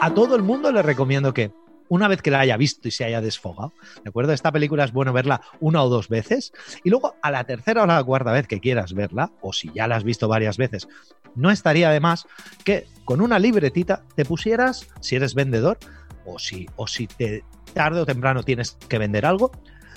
a 0.00 0.14
todo 0.14 0.36
el 0.36 0.42
mundo 0.42 0.70
le 0.70 0.82
recomiendo 0.82 1.32
que 1.34 1.50
una 1.88 2.08
vez 2.08 2.22
que 2.22 2.30
la 2.30 2.40
haya 2.40 2.56
visto 2.56 2.88
y 2.88 2.90
se 2.90 3.04
haya 3.04 3.20
desfogado, 3.20 3.72
¿de 4.02 4.08
acuerdo? 4.08 4.32
Esta 4.32 4.52
película 4.52 4.84
es 4.84 4.92
bueno 4.92 5.12
verla 5.12 5.40
una 5.60 5.82
o 5.82 5.88
dos 5.88 6.08
veces 6.08 6.52
y 6.84 6.90
luego 6.90 7.14
a 7.22 7.30
la 7.30 7.44
tercera 7.44 7.82
o 7.82 7.86
la 7.86 8.02
cuarta 8.02 8.32
vez 8.32 8.46
que 8.46 8.60
quieras 8.60 8.94
verla, 8.94 9.32
o 9.40 9.52
si 9.52 9.70
ya 9.74 9.86
la 9.86 9.96
has 9.96 10.04
visto 10.04 10.28
varias 10.28 10.56
veces, 10.56 10.88
no 11.34 11.50
estaría 11.50 11.90
de 11.90 12.00
más 12.00 12.26
que 12.64 12.86
con 13.04 13.20
una 13.20 13.38
libretita 13.38 14.04
te 14.14 14.24
pusieras, 14.24 14.88
si 15.00 15.16
eres 15.16 15.34
vendedor, 15.34 15.78
o 16.24 16.38
si, 16.38 16.66
o 16.76 16.86
si 16.86 17.06
te, 17.06 17.44
tarde 17.72 18.00
o 18.00 18.06
temprano 18.06 18.42
tienes 18.42 18.76
que 18.88 18.98
vender 18.98 19.24
algo, 19.24 19.52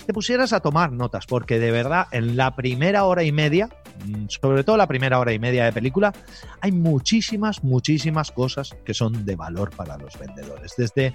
te 0.06 0.14
pusieras 0.14 0.52
a 0.52 0.60
tomar 0.60 0.92
notas, 0.92 1.26
porque 1.26 1.58
de 1.58 1.70
verdad 1.70 2.06
en 2.12 2.36
la 2.36 2.54
primera 2.54 3.04
hora 3.04 3.22
y 3.22 3.32
media, 3.32 3.68
mm, 4.06 4.26
sobre 4.28 4.64
todo 4.64 4.76
la 4.76 4.86
primera 4.86 5.18
hora 5.18 5.32
y 5.32 5.38
media 5.38 5.64
de 5.64 5.72
película, 5.72 6.12
hay 6.60 6.72
muchísimas, 6.72 7.62
muchísimas 7.64 8.30
cosas 8.30 8.76
que 8.84 8.94
son 8.94 9.24
de 9.24 9.36
valor 9.36 9.70
para 9.70 9.98
los 9.98 10.18
vendedores. 10.18 10.74
Desde 10.76 11.12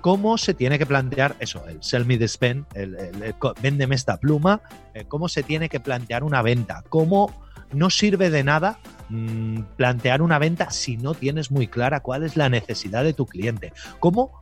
cómo 0.00 0.38
se 0.38 0.54
tiene 0.54 0.78
que 0.78 0.86
plantear 0.86 1.36
eso, 1.40 1.66
el 1.68 1.82
sell 1.82 2.04
me 2.04 2.18
the 2.18 2.28
spend, 2.28 2.66
el, 2.74 2.96
véndeme 3.60 3.94
esta 3.94 4.18
pluma, 4.18 4.62
eh, 4.94 5.04
cómo 5.06 5.28
se 5.28 5.42
tiene 5.42 5.68
que 5.68 5.80
plantear 5.80 6.24
una 6.24 6.42
venta, 6.42 6.84
cómo 6.88 7.32
no 7.72 7.90
sirve 7.90 8.30
de 8.30 8.44
nada 8.44 8.78
mm, 9.08 9.60
plantear 9.76 10.22
una 10.22 10.38
venta 10.38 10.70
si 10.70 10.96
no 10.96 11.14
tienes 11.14 11.50
muy 11.50 11.66
clara 11.66 12.00
cuál 12.00 12.22
es 12.22 12.36
la 12.36 12.48
necesidad 12.48 13.04
de 13.04 13.12
tu 13.12 13.26
cliente, 13.26 13.72
cómo 14.00 14.40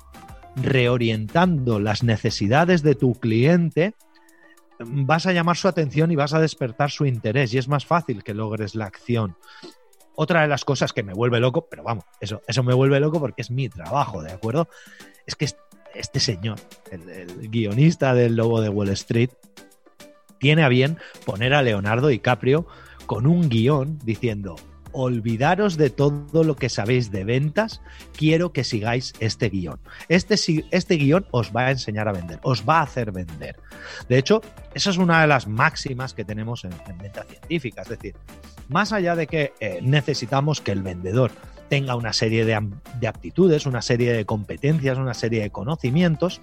reorientando 0.56 1.78
las 1.78 2.02
necesidades 2.02 2.82
de 2.82 2.94
tu 2.94 3.14
cliente 3.14 3.94
mm, 4.78 5.06
vas 5.06 5.26
a 5.26 5.32
llamar 5.32 5.56
su 5.56 5.68
atención 5.68 6.10
y 6.10 6.16
vas 6.16 6.34
a 6.34 6.40
despertar 6.40 6.90
su 6.90 7.06
interés 7.06 7.52
y 7.54 7.58
es 7.58 7.68
más 7.68 7.86
fácil 7.86 8.22
que 8.22 8.34
logres 8.34 8.74
la 8.74 8.86
acción. 8.86 9.36
Otra 10.18 10.42
de 10.42 10.48
las 10.48 10.64
cosas 10.64 10.94
que 10.94 11.02
me 11.02 11.12
vuelve 11.12 11.40
loco, 11.40 11.66
pero 11.70 11.82
vamos, 11.82 12.04
eso, 12.20 12.40
eso 12.46 12.62
me 12.62 12.72
vuelve 12.72 13.00
loco 13.00 13.20
porque 13.20 13.42
es 13.42 13.50
mi 13.50 13.68
trabajo, 13.68 14.22
¿de 14.22 14.32
acuerdo? 14.32 14.68
Es 15.26 15.34
que 15.34 15.48
este 15.94 16.20
señor, 16.20 16.58
el, 16.90 17.48
guionista 17.48 18.14
del 18.14 18.36
Lobo 18.36 18.60
de 18.60 18.68
Wall 18.68 18.90
Street, 18.90 19.30
tiene 20.38 20.62
a 20.62 20.68
bien 20.68 20.98
poner 21.24 21.54
a 21.54 21.62
Leonardo 21.62 22.08
DiCaprio 22.08 22.66
con 23.06 23.26
un 23.26 23.48
guion 23.48 23.98
diciendo, 24.04 24.56
olvidaros 24.92 25.76
de 25.76 25.90
todo 25.90 26.44
lo 26.44 26.56
que 26.56 26.68
sabéis 26.68 27.10
de 27.10 27.24
ventas, 27.24 27.80
quiero 28.16 28.52
que 28.52 28.64
sigáis 28.64 29.14
este 29.20 29.48
guion. 29.48 29.78
Este, 30.08 30.36
este 30.70 30.94
guion 30.96 31.26
os 31.30 31.54
va 31.54 31.66
a 31.66 31.70
enseñar 31.70 32.08
a 32.08 32.12
vender, 32.12 32.38
os 32.42 32.68
va 32.68 32.80
a 32.80 32.82
hacer 32.82 33.12
vender. 33.12 33.56
De 34.08 34.18
hecho, 34.18 34.40
esa 34.74 34.90
es 34.90 34.98
una 34.98 35.20
de 35.20 35.26
las 35.26 35.46
máximas 35.46 36.14
que 36.14 36.24
tenemos 36.24 36.64
en, 36.64 36.72
venta 36.98 37.24
científica, 37.24 37.82
es 37.82 37.88
decir, 37.88 38.14
más 38.68 38.92
allá 38.92 39.14
de 39.14 39.26
que 39.26 39.52
eh, 39.60 39.80
necesitamos 39.82 40.60
que 40.60 40.72
el 40.72 40.82
vendedor 40.82 41.30
tenga 41.68 41.96
una 41.96 42.12
serie 42.12 42.44
de, 42.44 42.54
aptitudes, 43.06 43.66
una 43.66 43.82
serie 43.82 44.12
de 44.12 44.24
competencias, 44.24 44.98
una 44.98 45.14
serie 45.14 45.42
de 45.42 45.50
conocimientos, 45.50 46.40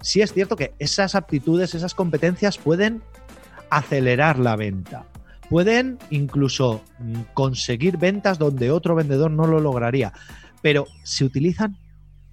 sí 0.00 0.20
es 0.20 0.32
cierto 0.32 0.56
que 0.56 0.74
esas 0.78 1.14
aptitudes, 1.14 1.74
esas 1.74 1.94
competencias 1.94 2.58
pueden 2.58 3.02
acelerar 3.70 4.38
la 4.38 4.56
venta, 4.56 5.06
pueden 5.48 5.98
incluso 6.10 6.82
mm, 6.98 7.20
conseguir 7.34 7.96
ventas 7.96 8.38
donde 8.38 8.70
otro 8.70 8.94
vendedor 8.94 9.30
no 9.30 9.46
lo 9.46 9.60
lograría, 9.60 10.12
pero 10.60 10.86
se 11.02 11.24
utilizan 11.24 11.76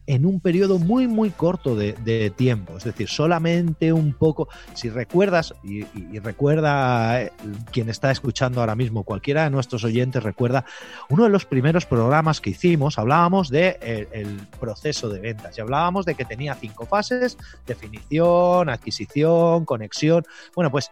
en 0.10 0.26
un 0.26 0.40
periodo 0.40 0.80
muy, 0.80 1.08
muy 1.08 1.30
corto 1.30 1.76
de, 1.76 2.34
tiempo. 2.36 2.76
Es 2.76 2.84
decir, 2.84 3.08
solamente 3.08 3.94
un 3.94 4.14
poco, 4.14 4.50
si 4.74 4.90
recuerdas, 4.90 5.54
y, 5.64 5.84
recuerda 6.18 7.22
eh, 7.22 7.32
quien 7.72 7.90
está 7.90 8.10
escuchando 8.10 8.60
ahora 8.60 8.74
mismo, 8.74 9.04
cualquiera 9.04 9.44
de 9.44 9.52
nuestros 9.52 9.84
oyentes 9.84 10.24
recuerda, 10.24 10.66
uno 11.10 11.26
de 11.26 11.30
los 11.30 11.46
primeros 11.46 11.86
programas 11.86 12.42
que 12.42 12.50
hicimos, 12.50 12.98
hablábamos 12.98 13.50
del 13.50 13.78
de 13.80 14.08
el 14.12 14.48
proceso 14.60 15.10
de 15.10 15.20
ventas 15.20 15.56
y 15.56 15.62
hablábamos 15.62 16.08
de 16.08 16.16
que 16.16 16.26
tenía 16.26 16.56
cinco 16.56 16.88
fases, 16.88 17.38
definición, 17.68 18.68
adquisición, 18.68 19.64
conexión. 19.64 20.24
Bueno, 20.56 20.72
pues 20.72 20.90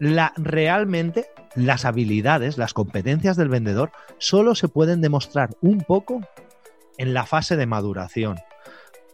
la, 0.00 0.32
realmente 0.36 1.28
las 1.54 1.84
habilidades, 1.84 2.58
las 2.58 2.74
competencias 2.74 3.36
del 3.36 3.48
vendedor 3.48 3.92
solo 4.18 4.56
se 4.56 4.66
pueden 4.66 5.00
demostrar 5.00 5.50
un 5.60 5.82
poco 5.82 6.20
en 7.00 7.14
la 7.14 7.24
fase 7.24 7.56
de 7.56 7.64
maduración. 7.64 8.38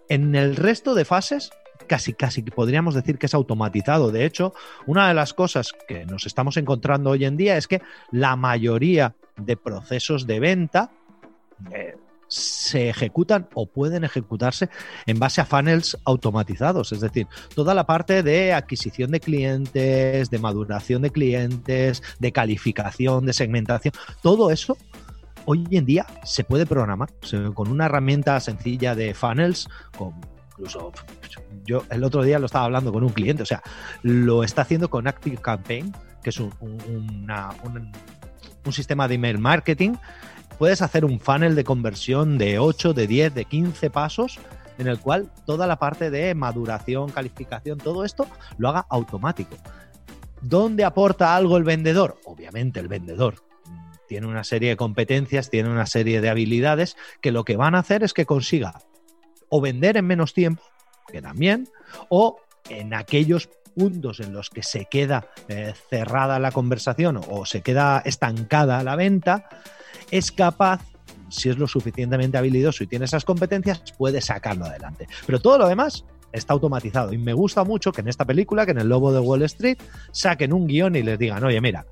En 0.09 0.35
el 0.35 0.57
resto 0.57 0.97
de 0.97 1.05
fases, 1.05 1.51
casi, 1.87 2.15
casi 2.15 2.43
podríamos 2.43 2.97
decir 2.97 3.17
que 3.17 3.27
es 3.27 3.35
automatizado. 3.35 4.11
De 4.11 4.25
hecho, 4.25 4.55
una 4.87 5.07
de 5.07 5.15
las 5.15 5.33
cosas 5.33 5.73
que 5.87 6.05
nos 6.05 6.27
estamos 6.27 6.57
encontrando 6.57 7.11
hoy 7.11 7.25
en 7.25 7.37
día 7.37 7.57
es 7.57 7.69
que 7.69 7.81
la 8.11 8.35
mayoría 8.35 9.15
de 9.37 9.57
procesos 9.57 10.27
de 10.27 10.41
venta 10.41 10.91
eh, 11.71 11.95
se 12.27 12.89
ejecutan 12.89 13.49
o 13.55 13.67
pueden 13.67 14.03
ejecutarse 14.03 14.69
en 15.07 15.21
base 15.21 15.41
a 15.41 15.47
funnels 15.47 15.97
automatizados, 16.05 16.91
es 16.91 17.01
decir, 17.01 17.29
toda 17.55 17.73
la 17.73 17.87
parte 17.87 18.25
de 18.25 18.53
adquisición 18.53 19.13
de 19.13 19.21
clientes, 19.21 20.29
de 20.29 20.39
maduración 20.41 21.03
de 21.03 21.11
clientes, 21.11 22.03
de 22.19 22.33
calificación, 22.33 23.27
de 23.27 23.33
segmentación, 23.33 23.95
todo 24.23 24.51
eso 24.51 24.77
hoy 25.47 25.67
en 25.71 25.87
día 25.87 26.07
se 26.25 26.45
puede 26.45 26.67
programar 26.67 27.09
con 27.55 27.71
una 27.71 27.87
herramienta 27.87 28.39
sencilla 28.41 28.95
de 28.95 29.15
funnels, 29.15 29.69
incluso 30.51 30.93
yo 31.65 31.85
el 31.91 32.05
otro 32.05 32.23
día 32.23 32.39
lo 32.39 32.47
estaba 32.47 32.67
hablando 32.67 32.93
con 32.93 33.03
un 33.03 33.11
cliente, 33.11 33.43
o 33.43 33.47
sea, 33.47 33.63
lo 34.03 34.45
está 34.45 34.63
haciendo 34.63 34.91
con 34.91 35.09
Active 35.09 35.39
Campaign, 35.39 35.95
que 36.23 36.31
es 36.31 36.39
un, 36.39 36.53
un, 36.61 37.93
sistema 38.73 39.07
de 39.07 39.15
email 39.15 39.39
marketing. 39.39 39.95
Puedes 40.59 40.83
hacer 40.83 41.05
un 41.05 41.21
funnel 41.21 41.55
de 41.55 41.65
conversión 41.65 42.37
de 42.37 42.59
8, 42.59 42.95
de 42.95 43.07
10, 43.07 43.35
de 43.35 43.45
15 43.45 43.91
pasos 43.91 44.39
en 44.79 44.89
el 44.89 44.99
cual 44.99 45.31
toda 45.47 45.67
la 45.67 45.79
parte 45.79 46.11
de 46.11 46.35
maduración, 46.35 47.11
calificación, 47.11 47.79
todo 47.79 48.05
esto 48.05 48.27
lo 48.59 48.69
haga 48.69 48.87
automático. 48.91 49.57
¿Dónde 50.43 50.85
aporta 50.85 51.35
algo 51.35 51.57
el 51.57 51.65
vendedor? 51.65 52.19
Obviamente 52.25 52.81
el 52.81 52.89
vendedor 52.89 53.46
tiene 54.09 54.27
una 54.27 54.45
serie 54.45 54.71
de 54.71 54.77
competencias, 54.77 55.51
tiene 55.51 55.69
una 55.69 55.87
serie 55.87 56.21
de 56.21 56.29
habilidades 56.29 56.97
que 57.21 57.33
lo 57.33 57.45
que 57.45 57.57
van 57.57 57.75
a 57.75 57.81
hacer 57.81 58.03
es 58.03 58.13
que 58.13 58.27
consiga 58.27 58.75
o 59.49 59.61
vender 59.61 59.97
en 59.97 60.07
menos 60.07 60.35
tiempo, 60.35 60.63
que 61.09 61.23
también, 61.23 61.69
o 62.09 62.39
en 62.69 62.95
aquellos 62.95 63.49
puntos 63.77 64.21
en 64.21 64.33
los 64.33 64.51
que 64.51 64.63
se 64.63 64.87
queda 64.87 65.29
eh, 65.49 65.75
cerrada 65.91 66.39
la 66.39 66.51
conversación 66.51 67.21
o 67.29 67.45
se 67.45 67.61
queda 67.63 68.03
estancada 68.05 68.83
la 68.83 68.97
venta, 68.97 69.49
es 70.11 70.33
capaz, 70.33 70.83
si 71.29 71.49
es 71.49 71.59
lo 71.59 71.69
suficientemente 71.69 72.39
habilidoso 72.39 72.83
y 72.85 72.87
tiene 72.87 73.05
esas 73.05 73.25
competencias, 73.25 73.83
puede 73.97 74.21
sacarlo 74.21 74.65
adelante. 74.65 75.07
Pero 75.27 75.41
todo 75.41 75.59
lo 75.59 75.69
demás 75.69 76.05
está 76.33 76.53
automatizado. 76.55 77.13
Y 77.13 77.19
me 77.19 77.33
gusta 77.33 77.65
mucho 77.65 77.93
que 77.93 78.01
en 78.01 78.09
esta 78.09 78.25
película, 78.25 78.65
que 78.65 78.73
en 78.73 78.79
El 78.79 78.89
Lobo 78.89 79.13
de 79.13 79.21
Wall 79.21 79.43
Street, 79.43 79.79
saquen 80.13 80.53
un 80.53 80.67
guion 80.67 80.97
y 80.97 81.03
les 81.03 81.19
digan, 81.19 81.43
oye, 81.45 81.61
mira, 81.61 81.87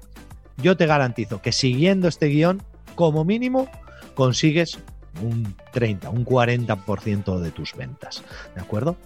yo 0.56 0.76
te 0.76 0.86
garantizo 0.86 1.40
que 1.42 1.52
siguiendo 1.52 2.08
este 2.08 2.26
guion, 2.26 2.62
como 2.94 3.24
mínimo, 3.24 3.68
consigues 4.14 4.78
un 5.22 5.54
30, 5.72 6.10
un 6.10 6.24
40% 6.24 7.38
de 7.38 7.50
tus 7.50 7.74
ventas. 7.74 8.22
¿De 8.54 8.60
acuerdo? 8.60 8.96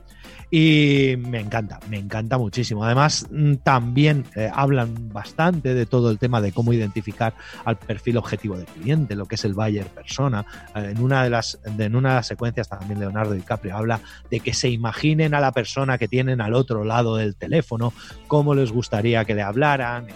Y 0.50 1.16
me 1.18 1.40
encanta, 1.40 1.78
me 1.90 1.98
encanta 1.98 2.38
muchísimo. 2.38 2.82
Además, 2.82 3.26
mm, 3.30 3.56
también 3.56 4.24
eh, 4.34 4.50
hablan 4.52 5.10
bastante 5.12 5.74
de 5.74 5.84
todo 5.84 6.10
el 6.10 6.18
tema 6.18 6.40
de 6.40 6.52
cómo 6.52 6.72
identificar 6.72 7.34
al 7.66 7.76
perfil 7.76 8.16
objetivo 8.16 8.56
del 8.56 8.66
cliente, 8.66 9.14
lo 9.14 9.26
que 9.26 9.34
es 9.34 9.44
el 9.44 9.52
buyer 9.52 9.86
persona. 9.86 10.46
Eh, 10.74 10.92
en, 10.92 11.02
una 11.02 11.22
de 11.22 11.30
las, 11.30 11.60
en 11.64 11.94
una 11.94 12.10
de 12.10 12.14
las 12.16 12.26
secuencias 12.26 12.68
también 12.68 12.98
Leonardo 12.98 13.34
DiCaprio 13.34 13.76
habla 13.76 14.00
de 14.30 14.40
que 14.40 14.54
se 14.54 14.70
imaginen 14.70 15.34
a 15.34 15.40
la 15.40 15.52
persona 15.52 15.98
que 15.98 16.08
tienen 16.08 16.40
al 16.40 16.54
otro 16.54 16.82
lado 16.82 17.16
del 17.16 17.36
teléfono, 17.36 17.92
cómo 18.26 18.54
les 18.54 18.72
gustaría 18.72 19.26
que 19.26 19.34
le 19.34 19.42
hablaran, 19.42 20.06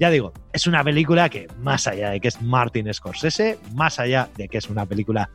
ya 0.00 0.08
digo, 0.08 0.32
es 0.54 0.66
una 0.66 0.82
película 0.82 1.28
que 1.28 1.46
más 1.58 1.86
allá 1.86 2.10
de 2.10 2.20
que 2.20 2.28
es 2.28 2.40
Martin 2.40 2.92
Scorsese, 2.92 3.58
más 3.74 4.00
allá 4.00 4.30
de 4.34 4.48
que 4.48 4.56
es 4.56 4.70
una 4.70 4.86
película 4.86 5.28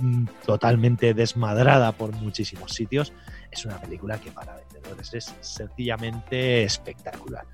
mm, 0.00 0.26
totalmente 0.44 1.14
desmadrada 1.14 1.92
por 1.92 2.12
muchísimos 2.16 2.72
sitios, 2.72 3.12
es 3.52 3.64
una 3.64 3.80
película 3.80 4.18
que 4.18 4.32
para 4.32 4.56
vendedores 4.56 5.14
es 5.14 5.32
sencillamente 5.40 6.64
espectacular. 6.64 7.44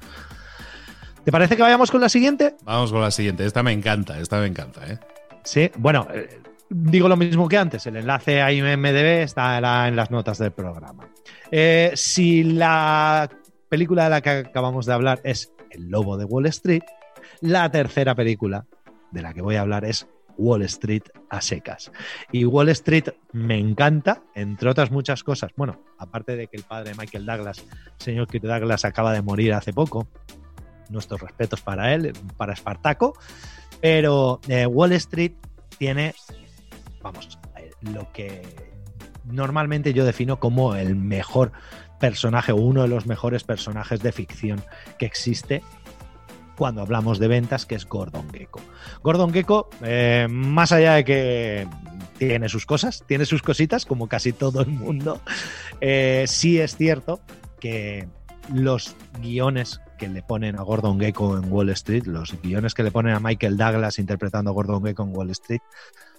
¿Te 1.25 1.31
parece 1.31 1.57
que 1.57 1.63
vayamos 1.63 1.91
con 1.91 2.01
la 2.01 2.09
siguiente? 2.09 2.57
Vamos 2.63 2.91
con 2.91 3.03
la 3.03 3.11
siguiente. 3.11 3.45
Esta 3.45 3.63
me 3.63 3.73
encanta, 3.73 4.19
esta 4.19 4.41
me 4.41 4.47
encanta, 4.47 4.81
¿eh? 4.87 4.99
Sí, 5.43 5.71
bueno, 5.77 6.07
eh, 6.13 6.41
digo 6.71 7.07
lo 7.07 7.19
mismo 7.19 7.49
que 7.49 7.59
antes. 7.59 7.87
El 7.87 7.97
enlace 7.97 8.41
a 8.41 8.51
IMDB 8.51 9.23
está 9.23 9.59
en 9.89 9.97
las 9.97 10.11
notas 10.11 10.39
del 10.39 10.53
programa. 10.53 11.07
Eh, 11.51 11.93
si 11.95 12.45
la 12.45 13.29
película 13.69 14.05
de 14.05 14.11
la 14.11 14.21
que 14.21 14.31
acabamos 14.31 14.87
de 14.87 14.93
hablar 14.93 15.21
es 15.25 15.54
el 15.75 15.89
Lobo 15.91 16.17
de 16.17 16.25
Wall 16.25 16.47
Street, 16.47 16.83
la 17.41 17.71
tercera 17.71 18.15
película 18.15 18.67
de 19.11 19.23
la 19.23 19.33
que 19.35 19.43
voy 19.43 19.57
a 19.57 19.61
hablar 19.61 19.85
es 19.85 20.07
Wall 20.37 20.63
Street 20.63 21.03
a 21.31 21.41
secas. 21.41 21.93
Y 22.33 22.45
Wall 22.45 22.69
Street 22.71 23.11
me 23.33 23.59
encanta, 23.59 24.23
entre 24.35 24.69
otras 24.69 24.91
muchas 24.91 25.23
cosas. 25.23 25.53
Bueno, 25.57 25.81
aparte 25.99 26.37
de 26.37 26.49
que 26.49 26.57
el 26.57 26.65
padre 26.65 26.91
de 26.91 26.97
Michael 26.97 27.27
Douglas, 27.27 27.65
señor 27.99 28.27
Kirk 28.29 28.45
Douglas, 28.45 28.85
acaba 28.85 29.13
de 29.13 29.23
morir 29.23 29.53
hace 29.53 29.73
poco. 29.73 30.09
Nuestros 30.91 31.21
respetos 31.21 31.61
para 31.61 31.95
él, 31.95 32.13
para 32.37 32.53
Espartaco. 32.53 33.17
Pero 33.81 34.41
eh, 34.49 34.67
Wall 34.67 34.93
Street 34.93 35.33
tiene, 35.79 36.15
vamos, 37.03 37.39
eh, 37.57 37.71
lo 37.83 38.11
que 38.13 38.43
normalmente 39.25 39.93
yo 39.93 40.05
defino 40.05 40.39
como 40.39 40.75
el 40.75 40.97
mejor 40.97 41.53
personaje 42.01 42.53
o 42.53 42.57
uno 42.57 42.83
de 42.83 42.89
los 42.89 43.07
mejores 43.07 43.45
personajes 43.45 44.01
de 44.01 44.13
ficción 44.13 44.63
que 44.99 45.07
existe 45.07 45.63
cuando 46.57 46.83
hablamos 46.83 47.19
de 47.19 47.29
ventas, 47.29 47.67
que 47.67 47.75
es 47.75 47.87
Gordon 47.87 48.31
Gecko. 48.31 48.61
Gordon 49.03 49.33
Gecko, 49.33 49.69
eh, 49.83 50.27
más 50.31 50.73
allá 50.73 50.95
de 50.95 51.05
que 51.05 51.69
tiene 52.19 52.49
sus 52.49 52.65
cosas, 52.67 53.05
tiene 53.07 53.25
sus 53.25 53.43
cositas, 53.43 53.87
como 53.87 54.09
casi 54.09 54.33
todo 54.33 54.61
el 54.61 54.69
mundo, 54.69 55.21
eh, 55.81 56.25
sí 56.29 56.61
es 56.61 56.77
cierto 56.77 57.21
que 57.61 58.09
los 58.53 58.95
guiones 59.21 59.81
que 59.99 60.09
le 60.09 60.23
ponen 60.23 60.57
a 60.57 60.63
Gordon 60.63 61.01
Gecko 61.01 61.37
en 61.39 61.51
Wall 61.53 61.71
Street, 61.71 62.07
los 62.07 62.41
guiones 62.43 62.75
que 62.75 62.83
le 62.83 62.91
ponen 62.91 63.15
a 63.15 63.21
Michael 63.21 63.57
Douglas 63.57 63.99
interpretando 63.99 64.51
a 64.51 64.55
Gordon 64.55 64.85
Gecko 64.85 65.05
en 65.05 65.17
Wall 65.17 65.31
Street, 65.31 65.63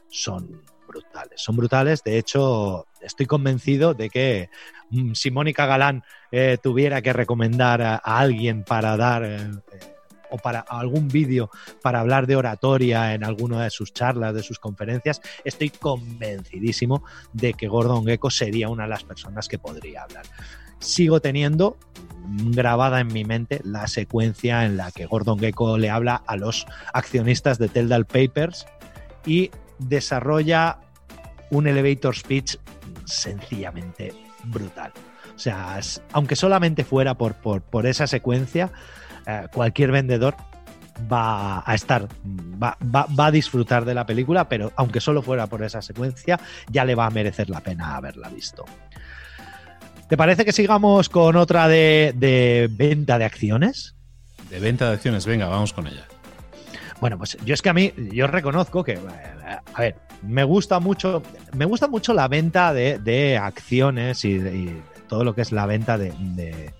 son 0.09 0.61
brutales. 0.95 1.41
Son 1.41 1.55
brutales. 1.55 2.03
De 2.03 2.17
hecho, 2.17 2.87
estoy 3.01 3.25
convencido 3.25 3.93
de 3.93 4.09
que 4.09 4.49
mm, 4.89 5.13
si 5.13 5.31
Mónica 5.31 5.65
Galán 5.65 6.03
eh, 6.31 6.57
tuviera 6.61 7.01
que 7.01 7.13
recomendar 7.13 7.81
a, 7.81 7.95
alguien 7.97 8.63
para 8.63 8.97
dar 8.97 9.23
eh, 9.23 9.37
eh, 9.37 9.79
o 10.31 10.37
para 10.37 10.61
algún 10.61 11.07
vídeo 11.07 11.49
para 11.81 11.99
hablar 11.99 12.27
de 12.27 12.35
oratoria 12.35 13.13
en 13.13 13.23
alguna 13.23 13.63
de 13.63 13.69
sus 13.69 13.93
charlas, 13.93 14.33
de 14.33 14.43
sus 14.43 14.59
conferencias, 14.59 15.21
estoy 15.43 15.69
convencidísimo 15.69 17.03
de 17.33 17.53
que 17.53 17.67
Gordon 17.67 18.05
Gecko 18.05 18.29
sería 18.29 18.69
una 18.69 18.83
de 18.83 18.89
las 18.89 19.03
personas 19.03 19.47
que 19.47 19.59
podría 19.59 20.03
hablar. 20.03 20.25
Sigo 20.79 21.19
teniendo 21.19 21.77
grabada 22.27 22.99
en 22.99 23.07
mi 23.07 23.23
mente 23.23 23.61
la 23.63 23.87
secuencia 23.87 24.65
en 24.65 24.77
la 24.77 24.91
que 24.91 25.05
Gordon 25.05 25.39
Gecko 25.39 25.77
le 25.77 25.89
habla 25.89 26.15
a 26.25 26.35
los 26.37 26.65
accionistas 26.93 27.59
de 27.59 27.67
Teldal 27.69 28.05
Papers 28.05 28.65
y 29.25 29.51
desarrolla 29.79 30.79
un 31.49 31.67
elevator 31.67 32.15
speech 32.15 32.57
sencillamente 33.05 34.13
brutal. 34.45 34.91
O 35.35 35.39
sea, 35.39 35.79
aunque 36.13 36.35
solamente 36.35 36.83
fuera 36.83 37.15
por, 37.15 37.35
por, 37.35 37.85
esa 37.85 38.07
secuencia, 38.07 38.71
eh, 39.27 39.47
cualquier 39.53 39.91
vendedor 39.91 40.35
va 41.11 41.61
a 41.65 41.75
estar, 41.75 42.07
va, 42.61 42.77
va, 42.81 43.25
a 43.25 43.31
disfrutar 43.31 43.83
de 43.83 43.93
la 43.93 44.05
película, 44.05 44.47
pero 44.47 44.71
aunque 44.77 45.01
solo 45.01 45.21
fuera 45.21 45.47
por 45.47 45.61
esa 45.63 45.81
secuencia, 45.81 46.39
ya 46.69 46.85
le 46.85 46.95
va 46.95 47.07
a 47.07 47.09
merecer 47.09 47.49
la 47.49 47.59
pena 47.59 47.97
haberla 47.97 48.29
visto. 48.29 48.63
¿Te 50.07 50.15
parece 50.15 50.45
que 50.45 50.53
sigamos 50.53 51.09
con 51.09 51.35
otra 51.35 51.67
de, 51.67 52.13
de 52.15 52.69
venta 52.71 53.17
de 53.17 53.25
acciones? 53.25 53.95
De 54.49 54.59
venta 54.59 54.87
de 54.87 54.93
acciones, 54.93 55.25
venga, 55.25 55.47
vamos 55.47 55.73
con 55.73 55.87
ella. 55.87 56.07
Bueno, 57.01 57.17
pues 57.17 57.37
yo 57.43 57.53
es 57.53 57.61
que 57.61 57.69
a 57.69 57.73
mí, 57.73 57.93
yo 58.11 58.27
reconozco 58.27 58.83
que, 58.83 58.97
a 59.73 59.79
ver, 59.79 59.95
me 60.23 60.43
gusta 60.43 60.79
mucho, 60.79 61.21
me 61.53 61.65
gusta 61.65 61.87
mucho 61.87 62.13
la 62.13 62.27
venta 62.27 62.73
de, 62.73 63.37
acciones 63.37 64.23
y, 64.25 64.81
todo 65.07 65.23
lo 65.23 65.35
que 65.35 65.41
es 65.41 65.51
la 65.51 65.67
venta 65.67 65.97
de, 65.97 66.73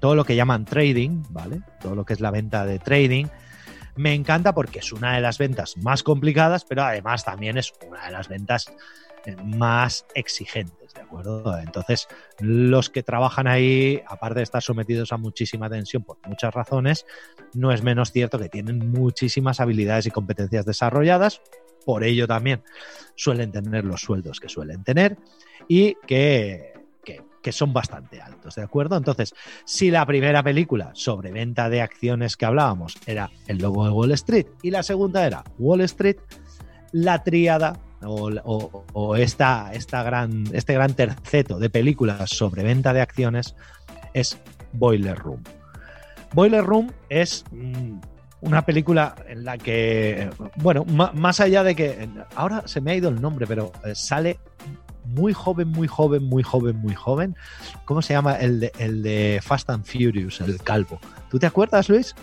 todo 0.00 0.16
lo 0.16 0.24
que 0.24 0.34
llaman 0.34 0.64
trading, 0.64 1.22
¿vale? 1.30 1.60
Todo 1.80 1.94
lo 1.94 2.04
que 2.04 2.14
es 2.14 2.20
la 2.20 2.30
venta 2.30 2.66
de 2.66 2.78
trading. 2.78 3.26
Me 3.94 4.14
encanta 4.14 4.54
porque 4.54 4.80
es 4.80 4.92
una 4.92 5.14
de 5.14 5.20
las 5.20 5.38
ventas 5.38 5.76
más 5.76 6.02
complicadas, 6.02 6.64
pero 6.64 6.82
además 6.82 7.24
también 7.24 7.58
es 7.58 7.72
una 7.86 8.06
de 8.06 8.10
las 8.10 8.28
ventas 8.28 8.72
eh, 9.26 9.36
más 9.44 10.06
exigentes, 10.14 10.81
¿de 10.94 11.02
acuerdo? 11.02 11.58
Entonces, 11.58 12.08
los 12.38 12.90
que 12.90 13.02
trabajan 13.02 13.46
ahí, 13.46 14.02
aparte 14.06 14.40
de 14.40 14.44
estar 14.44 14.62
sometidos 14.62 15.12
a 15.12 15.16
muchísima 15.16 15.68
tensión 15.70 16.02
por 16.04 16.18
muchas 16.26 16.52
razones, 16.52 17.06
no 17.54 17.72
es 17.72 17.82
menos 17.82 18.12
cierto 18.12 18.38
que 18.38 18.48
tienen 18.48 18.90
muchísimas 18.90 19.60
habilidades 19.60 20.06
y 20.06 20.10
competencias 20.10 20.64
desarrolladas, 20.64 21.40
por 21.84 22.04
ello 22.04 22.26
también 22.26 22.62
suelen 23.14 23.52
tener 23.52 23.84
los 23.84 24.00
sueldos 24.00 24.40
que 24.40 24.48
suelen 24.48 24.84
tener 24.84 25.18
y 25.68 25.96
que, 26.06 26.72
que, 27.42 27.52
son 27.52 27.72
bastante 27.72 28.20
altos, 28.20 28.54
¿de 28.54 28.62
acuerdo? 28.62 28.96
Entonces, 28.96 29.34
si 29.64 29.90
la 29.90 30.06
primera 30.06 30.44
película 30.44 30.90
sobre 30.94 31.32
venta 31.32 31.68
de 31.68 31.82
acciones 31.82 32.36
que 32.36 32.46
hablábamos 32.46 32.96
era 33.06 33.30
El 33.48 33.58
Lobo 33.58 33.84
de 33.84 33.90
Wall 33.90 34.12
Street 34.12 34.46
y 34.62 34.70
la 34.70 34.84
segunda 34.84 35.26
era 35.26 35.42
Wall 35.58 35.80
Street, 35.80 36.18
la 36.92 37.24
tríada 37.24 37.80
o, 38.04 39.16
esta, 39.16 39.72
esta 39.72 40.02
gran, 40.02 40.44
este 40.52 40.74
gran 40.74 40.94
terceto 40.94 41.58
de 41.58 41.70
películas 41.70 42.30
sobre 42.30 42.62
venta 42.62 42.92
de 42.92 43.00
acciones 43.00 43.54
es 44.14 44.38
Boiler 44.72 45.18
Room. 45.18 45.42
Boiler 46.34 46.64
Room 46.64 46.92
es 47.08 47.44
mm, 47.50 47.98
una 48.40 48.64
película 48.64 49.14
en 49.28 49.44
la 49.44 49.58
que, 49.58 50.30
bueno, 50.56 50.84
más 50.84 51.40
allá 51.40 51.62
de 51.62 51.74
que, 51.74 52.08
ahora 52.34 52.62
se 52.66 52.80
me 52.80 52.92
ha 52.92 52.94
ido 52.96 53.08
el 53.08 53.20
nombre, 53.20 53.46
pero 53.46 53.72
eh, 53.84 53.94
sale 53.94 54.38
muy 55.04 55.32
joven, 55.32 55.68
muy 55.68 55.88
joven, 55.88 56.24
muy 56.24 56.42
joven, 56.42 56.76
muy 56.76 56.94
joven. 56.94 57.36
¿Cómo 57.84 58.02
se 58.02 58.14
llama? 58.14 58.36
El 58.36 58.70
el 58.78 59.02
de 59.02 59.40
Fast 59.42 59.70
and 59.70 59.84
Furious, 59.84 60.40
el 60.40 60.60
calvo. 60.62 61.00
¿Tú 61.30 61.38
te 61.38 61.46
acuerdas, 61.46 61.88
Luis? 61.88 62.14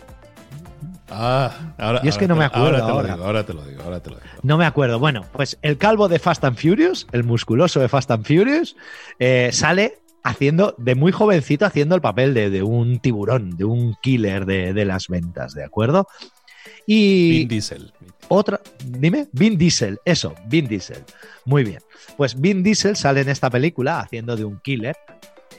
Ah, 1.11 1.73
ahora, 1.77 2.01
y 2.03 2.07
es 2.07 2.17
que 2.17 2.27
no 2.27 2.35
me 2.35 2.45
acuerdo. 2.45 2.83
Ahora 2.83 2.85
te, 2.85 2.91
ahora. 2.91 3.09
Lo 3.09 3.15
digo, 3.15 3.25
ahora 3.25 3.45
te 3.45 3.53
lo 3.53 3.65
digo, 3.65 3.83
ahora 3.83 3.99
te 4.01 4.09
lo 4.09 4.15
digo. 4.17 4.29
No 4.43 4.57
me 4.57 4.65
acuerdo. 4.65 4.99
Bueno, 4.99 5.25
pues 5.31 5.57
el 5.61 5.77
calvo 5.77 6.07
de 6.07 6.19
Fast 6.19 6.43
and 6.43 6.57
Furious, 6.57 7.07
el 7.11 7.23
musculoso 7.23 7.79
de 7.79 7.89
Fast 7.89 8.11
and 8.11 8.25
Furious, 8.25 8.75
eh, 9.19 9.49
sale 9.51 9.99
haciendo, 10.23 10.75
de 10.77 10.95
muy 10.95 11.11
jovencito, 11.11 11.65
haciendo 11.65 11.95
el 11.95 12.01
papel 12.01 12.33
de, 12.33 12.49
de 12.49 12.63
un 12.63 12.99
tiburón, 12.99 13.57
de 13.57 13.65
un 13.65 13.95
killer 14.01 14.45
de, 14.45 14.73
de, 14.73 14.85
las 14.85 15.07
ventas, 15.07 15.53
¿de 15.53 15.63
acuerdo? 15.63 16.07
Y 16.85 17.39
Vin 17.39 17.47
Diesel. 17.47 17.93
Otra, 18.27 18.59
dime, 18.85 19.27
Vin 19.31 19.57
Diesel, 19.57 19.99
eso, 20.05 20.35
Vin 20.45 20.67
Diesel. 20.67 21.03
Muy 21.45 21.63
bien. 21.63 21.79
Pues 22.17 22.39
Vin 22.39 22.63
Diesel 22.63 22.95
sale 22.95 23.21
en 23.21 23.29
esta 23.29 23.49
película 23.49 23.99
haciendo 23.99 24.35
de 24.35 24.45
un 24.45 24.59
killer. 24.59 24.95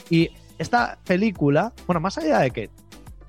Y 0.08 0.30
esta 0.58 0.98
película, 1.06 1.72
bueno, 1.86 2.00
más 2.00 2.18
allá 2.18 2.40
de 2.40 2.50
que 2.50 2.70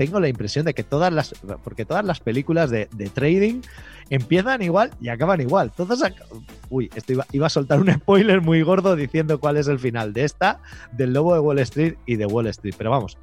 tengo 0.01 0.19
la 0.19 0.29
impresión 0.29 0.65
de 0.65 0.73
que 0.73 0.83
todas 0.83 1.13
las, 1.13 1.35
porque 1.63 1.85
todas 1.85 2.03
las 2.03 2.19
películas 2.19 2.71
de, 2.71 2.89
de 2.91 3.09
trading 3.09 3.61
empiezan 4.09 4.63
igual 4.63 4.89
y 4.99 5.09
acaban 5.09 5.41
igual. 5.41 5.71
Todos 5.71 6.01
ac 6.01 6.15
Uy, 6.71 6.89
esto 6.95 7.13
iba, 7.13 7.27
iba, 7.31 7.45
a 7.45 7.51
soltar 7.51 7.79
un 7.79 7.93
spoiler 7.93 8.41
muy 8.41 8.63
gordo 8.63 8.95
diciendo 8.95 9.39
cuál 9.39 9.57
es 9.57 9.67
el 9.67 9.77
final 9.77 10.11
de 10.11 10.23
esta, 10.23 10.59
del 10.91 11.13
Lobo 11.13 11.35
de 11.35 11.39
Wall 11.39 11.59
Street 11.59 11.97
y 12.07 12.15
de 12.15 12.25
Wall 12.25 12.47
Street. 12.47 12.73
Pero 12.75 12.89
vamos, 12.89 13.15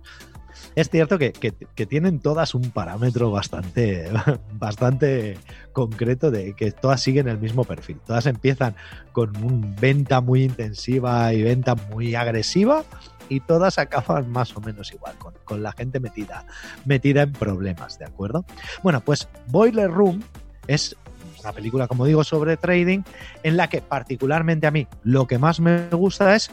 es 0.77 0.89
cierto 0.89 1.19
que, 1.19 1.33
que, 1.33 1.53
que, 1.53 1.87
tienen 1.87 2.21
todas 2.21 2.55
un 2.55 2.71
parámetro 2.71 3.33
bastante, 3.33 4.09
bastante 4.53 5.37
concreto 5.73 6.31
de 6.31 6.53
que 6.53 6.71
todas 6.71 7.03
siguen 7.03 7.27
el 7.27 7.39
mismo 7.39 7.65
perfil. 7.65 7.99
Todas 8.07 8.27
empiezan 8.27 8.77
con 9.11 9.37
una 9.45 9.75
venta 9.81 10.21
muy 10.21 10.45
intensiva 10.45 11.35
y 11.35 11.43
venta 11.43 11.75
muy 11.75 12.15
agresiva 12.15 12.85
y 13.29 13.41
todas 13.41 13.79
acaban 13.79 14.31
más 14.31 14.57
o 14.57 14.61
menos 14.61 14.93
igual, 14.93 15.17
con, 15.19 15.35
con 15.45 15.63
la 15.63 15.73
gente 15.73 16.01
metida, 16.01 16.45
metida 16.85 17.23
en 17.23 17.33
problemas, 17.33 17.99
¿de 17.99 18.07
acuerdo? 18.07 18.45
Bueno, 18.83 19.01
pues 19.01 19.29
Boiler 19.49 19.91
Room 19.91 20.23
es 20.67 20.97
una 21.43 21.53
película, 21.53 21.87
como 21.87 22.05
digo, 22.05 22.25
sobre 22.25 22.57
trading, 22.57 23.03
en 23.43 23.57
la 23.57 23.69
que 23.69 23.81
particularmente 23.81 24.67
a 24.67 24.71
mí 24.71 24.87
lo 25.03 25.27
que 25.27 25.39
más 25.39 25.61
me 25.61 25.89
gusta 25.91 26.35
es 26.35 26.51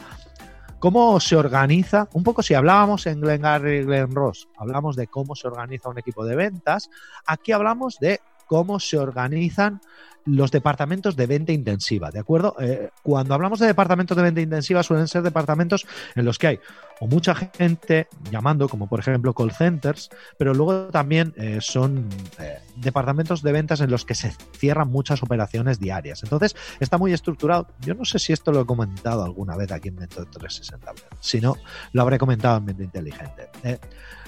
cómo 0.78 1.18
se 1.20 1.36
organiza, 1.36 2.08
un 2.12 2.22
poco 2.22 2.42
si 2.42 2.54
hablábamos 2.54 3.06
en 3.06 3.20
Glengarry 3.20 3.78
y 3.78 3.82
Glen 3.84 4.14
Ross, 4.14 4.48
hablamos 4.56 4.96
de 4.96 5.06
cómo 5.06 5.34
se 5.34 5.48
organiza 5.48 5.88
un 5.88 5.98
equipo 5.98 6.24
de 6.24 6.36
ventas, 6.36 6.90
aquí 7.26 7.52
hablamos 7.52 7.98
de 7.98 8.20
cómo 8.46 8.78
se 8.78 8.98
organizan 8.98 9.80
los 10.26 10.50
departamentos 10.50 11.16
de 11.16 11.26
venta 11.26 11.52
intensiva, 11.52 12.10
¿de 12.10 12.18
acuerdo? 12.18 12.56
Eh, 12.60 12.90
cuando 13.02 13.34
hablamos 13.34 13.58
de 13.60 13.66
departamentos 13.66 14.16
de 14.16 14.22
venta 14.22 14.40
intensiva 14.40 14.82
suelen 14.82 15.08
ser 15.08 15.22
departamentos 15.22 15.86
en 16.14 16.24
los 16.24 16.38
que 16.38 16.46
hay 16.48 16.60
o 17.00 17.06
mucha 17.06 17.34
gente 17.34 18.08
llamando, 18.30 18.68
como 18.68 18.88
por 18.88 19.00
ejemplo 19.00 19.34
call 19.34 19.52
centers, 19.52 20.10
pero 20.38 20.54
luego 20.54 20.88
también 20.88 21.34
eh, 21.36 21.58
son 21.60 22.08
eh, 22.38 22.58
departamentos 22.76 23.42
de 23.42 23.52
ventas 23.52 23.80
en 23.80 23.90
los 23.90 24.04
que 24.04 24.14
se 24.14 24.34
cierran 24.56 24.88
muchas 24.88 25.22
operaciones 25.22 25.78
diarias. 25.78 26.22
Entonces 26.22 26.56
está 26.80 26.98
muy 26.98 27.12
estructurado. 27.12 27.68
Yo 27.80 27.94
no 27.94 28.04
sé 28.04 28.18
si 28.18 28.32
esto 28.32 28.52
lo 28.52 28.60
he 28.60 28.66
comentado 28.66 29.24
alguna 29.24 29.56
vez 29.56 29.72
aquí 29.72 29.88
en 29.88 29.96
Método 29.96 30.26
360, 30.26 30.92
si 31.20 31.40
no, 31.40 31.56
lo 31.92 32.02
habré 32.02 32.18
comentado 32.18 32.58
en 32.58 32.64
Mente 32.64 32.84
Inteligente. 32.84 33.50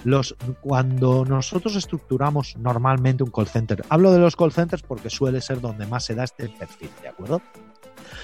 los, 0.04 0.36
cuando 0.60 1.24
nosotros 1.24 1.76
estructuramos 1.76 2.56
normalmente 2.56 3.22
un 3.22 3.30
call 3.30 3.48
center, 3.48 3.84
hablo 3.88 4.12
de 4.12 4.18
los 4.18 4.36
call 4.36 4.52
centers 4.52 4.82
porque 4.82 5.10
suele 5.10 5.40
ser 5.40 5.60
donde 5.60 5.86
más 5.86 6.04
se 6.04 6.14
da 6.14 6.24
este 6.24 6.48
perfil, 6.48 6.90
¿de 7.02 7.08
acuerdo? 7.08 7.42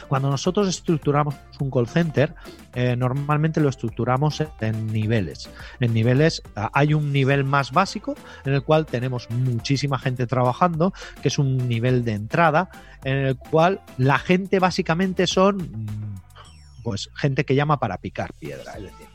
Cuando 0.08 0.30
nosotros 0.30 0.68
estructuramos 0.68 1.34
un 1.60 1.70
call 1.70 1.88
center, 1.88 2.34
eh, 2.74 2.96
normalmente 2.96 3.60
lo 3.60 3.68
estructuramos 3.68 4.42
en 4.60 4.92
niveles. 4.92 5.50
En 5.80 5.94
niveles 5.94 6.42
hay 6.72 6.94
un 6.94 7.12
nivel 7.12 7.44
más 7.44 7.72
básico 7.72 8.14
en 8.44 8.54
el 8.54 8.62
cual 8.62 8.86
tenemos 8.86 9.30
muchísima 9.30 9.98
gente 9.98 10.26
trabajando, 10.26 10.92
que 11.22 11.28
es 11.28 11.38
un 11.38 11.68
nivel 11.68 12.04
de 12.04 12.12
entrada, 12.12 12.68
en 13.04 13.18
el 13.18 13.36
cual 13.36 13.80
la 13.98 14.18
gente 14.18 14.58
básicamente 14.58 15.26
son 15.26 15.70
pues 16.82 17.10
gente 17.14 17.44
que 17.44 17.54
llama 17.54 17.78
para 17.78 17.96
picar 17.96 18.34
piedra, 18.34 18.74
es 18.76 18.82
decir, 18.82 19.13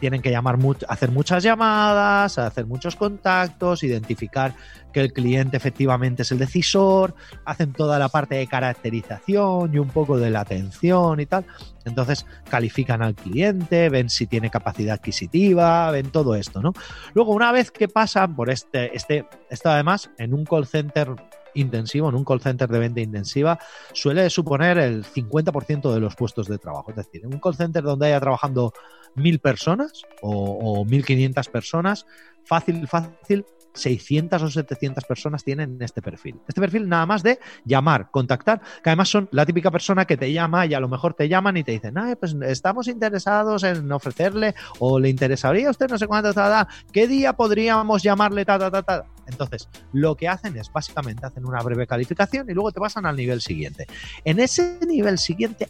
tienen 0.00 0.22
que 0.22 0.30
llamar, 0.30 0.58
hacer 0.88 1.10
muchas 1.10 1.42
llamadas, 1.42 2.38
hacer 2.38 2.66
muchos 2.66 2.96
contactos, 2.96 3.82
identificar 3.82 4.54
que 4.92 5.00
el 5.00 5.12
cliente 5.12 5.56
efectivamente 5.56 6.22
es 6.22 6.30
el 6.32 6.38
decisor, 6.38 7.14
hacen 7.44 7.72
toda 7.72 7.98
la 7.98 8.08
parte 8.08 8.36
de 8.36 8.46
caracterización 8.46 9.74
y 9.74 9.78
un 9.78 9.88
poco 9.88 10.18
de 10.18 10.30
la 10.30 10.40
atención 10.40 11.20
y 11.20 11.26
tal. 11.26 11.44
Entonces 11.84 12.26
califican 12.48 13.02
al 13.02 13.14
cliente, 13.14 13.88
ven 13.88 14.08
si 14.08 14.26
tiene 14.26 14.50
capacidad 14.50 14.94
adquisitiva, 14.94 15.90
ven 15.90 16.10
todo 16.10 16.34
esto, 16.34 16.62
¿no? 16.62 16.72
Luego, 17.12 17.32
una 17.32 17.52
vez 17.52 17.70
que 17.70 17.88
pasan 17.88 18.36
por 18.36 18.50
este, 18.50 18.96
este, 18.96 19.26
esto 19.50 19.70
además 19.70 20.10
en 20.18 20.32
un 20.32 20.44
call 20.44 20.66
center 20.66 21.14
intensivo, 21.54 22.08
en 22.08 22.14
un 22.14 22.24
call 22.24 22.40
center 22.40 22.68
de 22.68 22.78
venta 22.78 23.00
intensiva, 23.00 23.58
suele 23.92 24.28
suponer 24.30 24.78
el 24.78 25.04
50% 25.04 25.92
de 25.92 26.00
los 26.00 26.16
puestos 26.16 26.48
de 26.48 26.58
trabajo. 26.58 26.90
Es 26.90 26.96
decir, 26.96 27.22
en 27.24 27.34
un 27.34 27.40
call 27.40 27.54
center 27.54 27.82
donde 27.82 28.06
haya 28.06 28.20
trabajando 28.20 28.72
mil 29.14 29.38
personas 29.38 30.02
o, 30.22 30.80
o 30.80 30.84
1500 30.84 31.48
personas, 31.48 32.06
fácil, 32.44 32.86
fácil, 32.88 33.44
600 33.74 34.40
o 34.42 34.50
700 34.50 35.04
personas 35.04 35.44
tienen 35.44 35.76
este 35.80 36.00
perfil. 36.00 36.40
Este 36.48 36.60
perfil 36.60 36.88
nada 36.88 37.06
más 37.06 37.22
de 37.22 37.38
llamar, 37.64 38.10
contactar, 38.10 38.60
que 38.82 38.90
además 38.90 39.08
son 39.08 39.28
la 39.32 39.44
típica 39.44 39.70
persona 39.70 40.04
que 40.04 40.16
te 40.16 40.32
llama 40.32 40.64
y 40.66 40.74
a 40.74 40.80
lo 40.80 40.88
mejor 40.88 41.14
te 41.14 41.28
llaman 41.28 41.56
y 41.56 41.64
te 41.64 41.72
dicen, 41.72 41.98
ah, 41.98 42.14
pues 42.18 42.36
estamos 42.42 42.88
interesados 42.88 43.64
en 43.64 43.90
ofrecerle 43.92 44.54
o 44.78 44.98
le 44.98 45.08
interesaría 45.08 45.68
a 45.68 45.70
usted 45.72 45.88
no 45.90 45.98
sé 45.98 46.06
cuánto, 46.06 46.32
ta, 46.32 46.48
ta, 46.48 46.68
¿qué 46.92 47.06
día 47.06 47.34
podríamos 47.34 48.02
llamarle, 48.02 48.44
ta, 48.44 48.58
ta, 48.58 48.70
ta, 48.70 48.82
ta? 48.82 49.06
Entonces, 49.26 49.68
lo 49.92 50.16
que 50.16 50.28
hacen 50.28 50.56
es 50.56 50.70
básicamente 50.72 51.26
hacen 51.26 51.44
una 51.44 51.62
breve 51.62 51.86
calificación 51.86 52.48
y 52.48 52.54
luego 52.54 52.72
te 52.72 52.80
pasan 52.80 53.06
al 53.06 53.16
nivel 53.16 53.40
siguiente. 53.40 53.86
En 54.24 54.40
ese 54.40 54.78
nivel 54.86 55.18
siguiente 55.18 55.68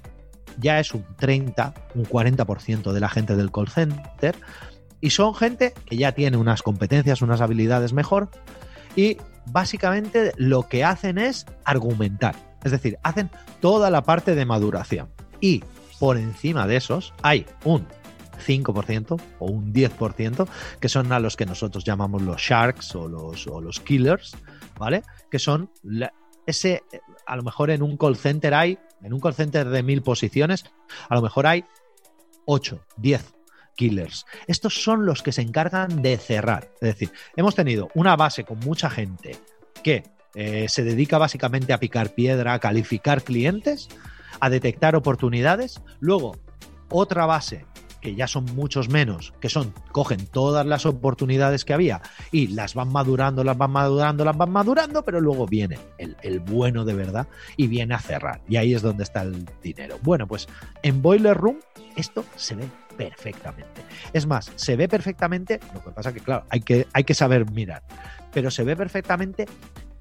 ya 0.59 0.79
es 0.79 0.95
un 0.95 1.05
30, 1.17 1.75
un 1.95 2.05
40% 2.05 2.93
de 2.93 3.01
la 3.01 3.09
gente 3.09 3.37
del 3.37 3.51
call 3.51 3.69
center 3.69 4.37
y 5.01 5.11
son 5.11 5.35
gente 5.35 5.75
que 5.87 5.97
ya 5.97 6.13
tiene 6.13 6.37
unas 6.37 6.63
competencias, 6.63 7.23
unas 7.23 7.41
habilidades 7.41 7.93
mejor 7.93 8.31
y 8.97 9.19
básicamente 9.47 10.33
lo 10.37 10.69
que 10.69 10.85
hacen 10.85 11.19
es 11.19 11.47
argumentar. 11.65 12.35
Es 12.65 12.73
decir, 12.73 12.99
hacen 13.03 13.31
toda 13.61 13.91
la 13.91 14.03
parte 14.03 14.35
de 14.35 14.47
maduración. 14.47 15.09
Y 15.41 15.63
por 15.99 16.17
encima 16.17 16.67
de 16.67 16.77
esos 16.77 17.13
hay 17.23 17.47
un 17.65 17.87
5% 18.39 19.21
o 19.39 19.47
un 19.47 19.73
10%, 19.73 20.49
que 20.81 20.89
son 20.89 21.13
a 21.13 21.21
los 21.21 21.37
que 21.37 21.47
nosotros 21.47 21.85
llamamos 21.85 22.23
los 22.23 22.41
sharks 22.41 22.95
o 22.95 23.09
los, 23.09 23.47
o 23.47 23.61
los 23.61 23.81
killers, 23.81 24.37
¿vale? 24.79 25.03
Que 25.31 25.39
son 25.39 25.71
ese, 26.47 26.83
a 27.27 27.37
lo 27.37 27.43
mejor 27.43 27.71
en 27.71 27.83
un 27.83 27.97
call 27.97 28.17
center 28.17 28.55
hay, 28.55 28.79
en 29.03 29.13
un 29.13 29.21
call 29.21 29.35
center 29.35 29.69
de 29.69 29.83
mil 29.83 30.03
posiciones, 30.03 30.65
a 31.09 31.15
lo 31.15 31.23
mejor 31.23 31.47
hay 31.47 31.65
8, 32.47 32.81
10 32.97 33.35
killers. 33.77 34.27
Estos 34.47 34.83
son 34.83 35.07
los 35.07 35.23
que 35.23 35.33
se 35.33 35.43
encargan 35.43 36.03
de 36.03 36.17
cerrar. 36.19 36.71
Es 36.81 36.95
decir, 36.95 37.13
hemos 37.37 37.55
tenido 37.55 37.89
una 37.95 38.17
base 38.17 38.45
con 38.45 38.59
mucha 38.61 38.91
gente 38.91 39.37
que 39.83 40.05
eh, 40.35 40.67
se 40.69 40.85
dedica 40.85 41.19
básicamente 41.19 41.73
a 41.73 41.81
picar 41.81 42.15
piedra, 42.15 42.55
a 42.55 42.59
calificar 42.59 43.23
clientes, 43.23 43.89
a 44.41 44.51
detectar 44.51 44.97
oportunidades. 44.97 45.81
Luego, 46.01 46.37
otra 46.91 47.27
base 47.27 47.67
que 48.05 48.15
ya 48.15 48.29
son 48.29 48.45
muchos 48.55 48.91
menos, 48.91 49.33
que 49.41 49.49
son, 49.49 49.73
cogen 49.91 50.27
todas 50.27 50.67
las 50.67 50.85
oportunidades 50.85 51.65
que 51.65 51.73
había 51.73 52.03
y 52.31 52.49
las 52.49 52.75
van 52.75 52.93
madurando, 52.93 53.43
las 53.43 53.57
van 53.57 53.71
madurando, 53.71 54.27
las 54.27 54.37
van 54.37 54.53
madurando, 54.53 55.03
pero 55.03 55.23
luego 55.23 55.47
viene 55.47 55.79
el, 55.97 56.15
el 56.21 56.41
bueno 56.41 56.85
de 56.85 56.93
verdad 56.93 57.27
y 57.57 57.67
viene 57.67 57.95
a 57.95 57.99
cerrar. 57.99 58.43
Y 58.47 58.57
ahí 58.57 58.75
es 58.75 58.83
donde 58.83 59.05
está 59.05 59.23
el 59.23 59.49
dinero. 59.63 59.99
Bueno, 60.03 60.27
pues 60.27 60.47
en 60.83 61.01
Boiler 61.01 61.35
Room 61.35 61.57
esto 61.97 62.27
se 62.37 62.55
ve 62.55 62.69
perfectamente. 62.95 63.83
Es 64.13 64.27
más, 64.27 64.53
se 64.55 64.77
ve 64.77 64.87
perfectamente, 64.87 65.59
lo 65.73 65.83
que 65.83 65.91
pasa 65.91 66.13
que 66.13 66.21
claro, 66.21 66.45
hay 66.51 66.61
que, 66.61 66.87
hay 66.93 67.05
que 67.05 67.15
saber 67.15 67.51
mirar, 67.51 67.83
pero 68.35 68.51
se 68.51 68.65
ve 68.65 68.77
perfectamente 68.77 69.47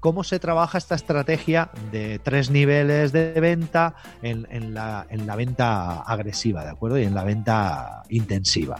cómo 0.04 0.22
se 0.22 0.38
trabaja 0.38 0.76
esta 0.76 0.96
estrategia 0.96 1.70
de 1.90 2.18
tres 2.18 2.50
niveles 2.50 3.10
de 3.10 3.32
venta 3.40 3.94
en, 4.20 4.74
la, 4.74 5.06
en 5.08 5.26
la 5.26 5.34
venta 5.34 6.02
agresiva, 6.02 6.62
¿de 6.62 6.72
acuerdo? 6.72 6.98
Y 6.98 7.04
en 7.04 7.14
la 7.14 7.24
venta 7.24 8.02
intensiva. 8.10 8.76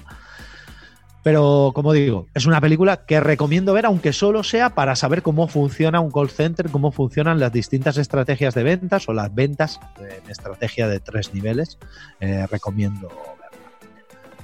Pero 1.23 1.73
como 1.75 1.95
digo, 1.95 2.27
es 2.35 2.45
una 2.45 2.61
película 2.61 3.07
que 3.07 3.21
recomiendo 3.21 3.73
ver, 3.73 3.87
aunque 3.87 4.13
solo 4.13 4.45
sea 4.45 4.75
para 4.75 4.97
saber 4.97 5.23
cómo 5.23 5.49
funciona 5.49 5.99
un 5.99 6.11
call 6.11 6.29
center, 6.29 6.69
cómo 6.69 6.93
funcionan 6.93 7.41
las 7.41 7.55
distintas 7.55 7.97
estrategias 7.97 8.53
de 8.53 8.63
ventas 8.63 9.09
o 9.09 9.15
las 9.15 9.35
ventas 9.35 9.81
en 9.99 10.31
estrategia 10.31 10.89
de 10.89 11.01
tres 11.01 11.33
niveles. 11.33 11.79
Eh, 12.21 12.47
recomiendo 12.51 13.09
verla. 13.09 13.59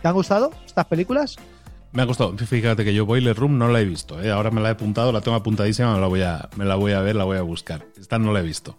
¿Te 0.01 0.09
han 0.09 0.15
gustado 0.15 0.51
estas 0.65 0.87
películas? 0.87 1.37
Me 1.93 2.03
ha 2.03 2.05
gustado. 2.05 2.37
Fíjate 2.37 2.85
que 2.85 2.95
yo 2.95 3.05
Boiler 3.05 3.37
Room 3.37 3.59
no 3.59 3.69
la 3.69 3.81
he 3.81 3.85
visto. 3.85 4.23
¿eh? 4.23 4.31
Ahora 4.31 4.51
me 4.51 4.61
la 4.61 4.69
he 4.69 4.73
apuntado, 4.73 5.11
la 5.11 5.21
tengo 5.21 5.37
apuntadísima, 5.37 5.95
me 5.95 6.01
la, 6.01 6.07
voy 6.07 6.23
a, 6.23 6.49
me 6.57 6.65
la 6.65 6.77
voy 6.77 6.93
a 6.93 7.01
ver, 7.01 7.17
la 7.17 7.25
voy 7.25 7.37
a 7.37 7.43
buscar. 7.43 7.87
Esta 7.99 8.19
no 8.19 8.33
la 8.33 8.41
he 8.41 8.43
visto. 8.45 8.79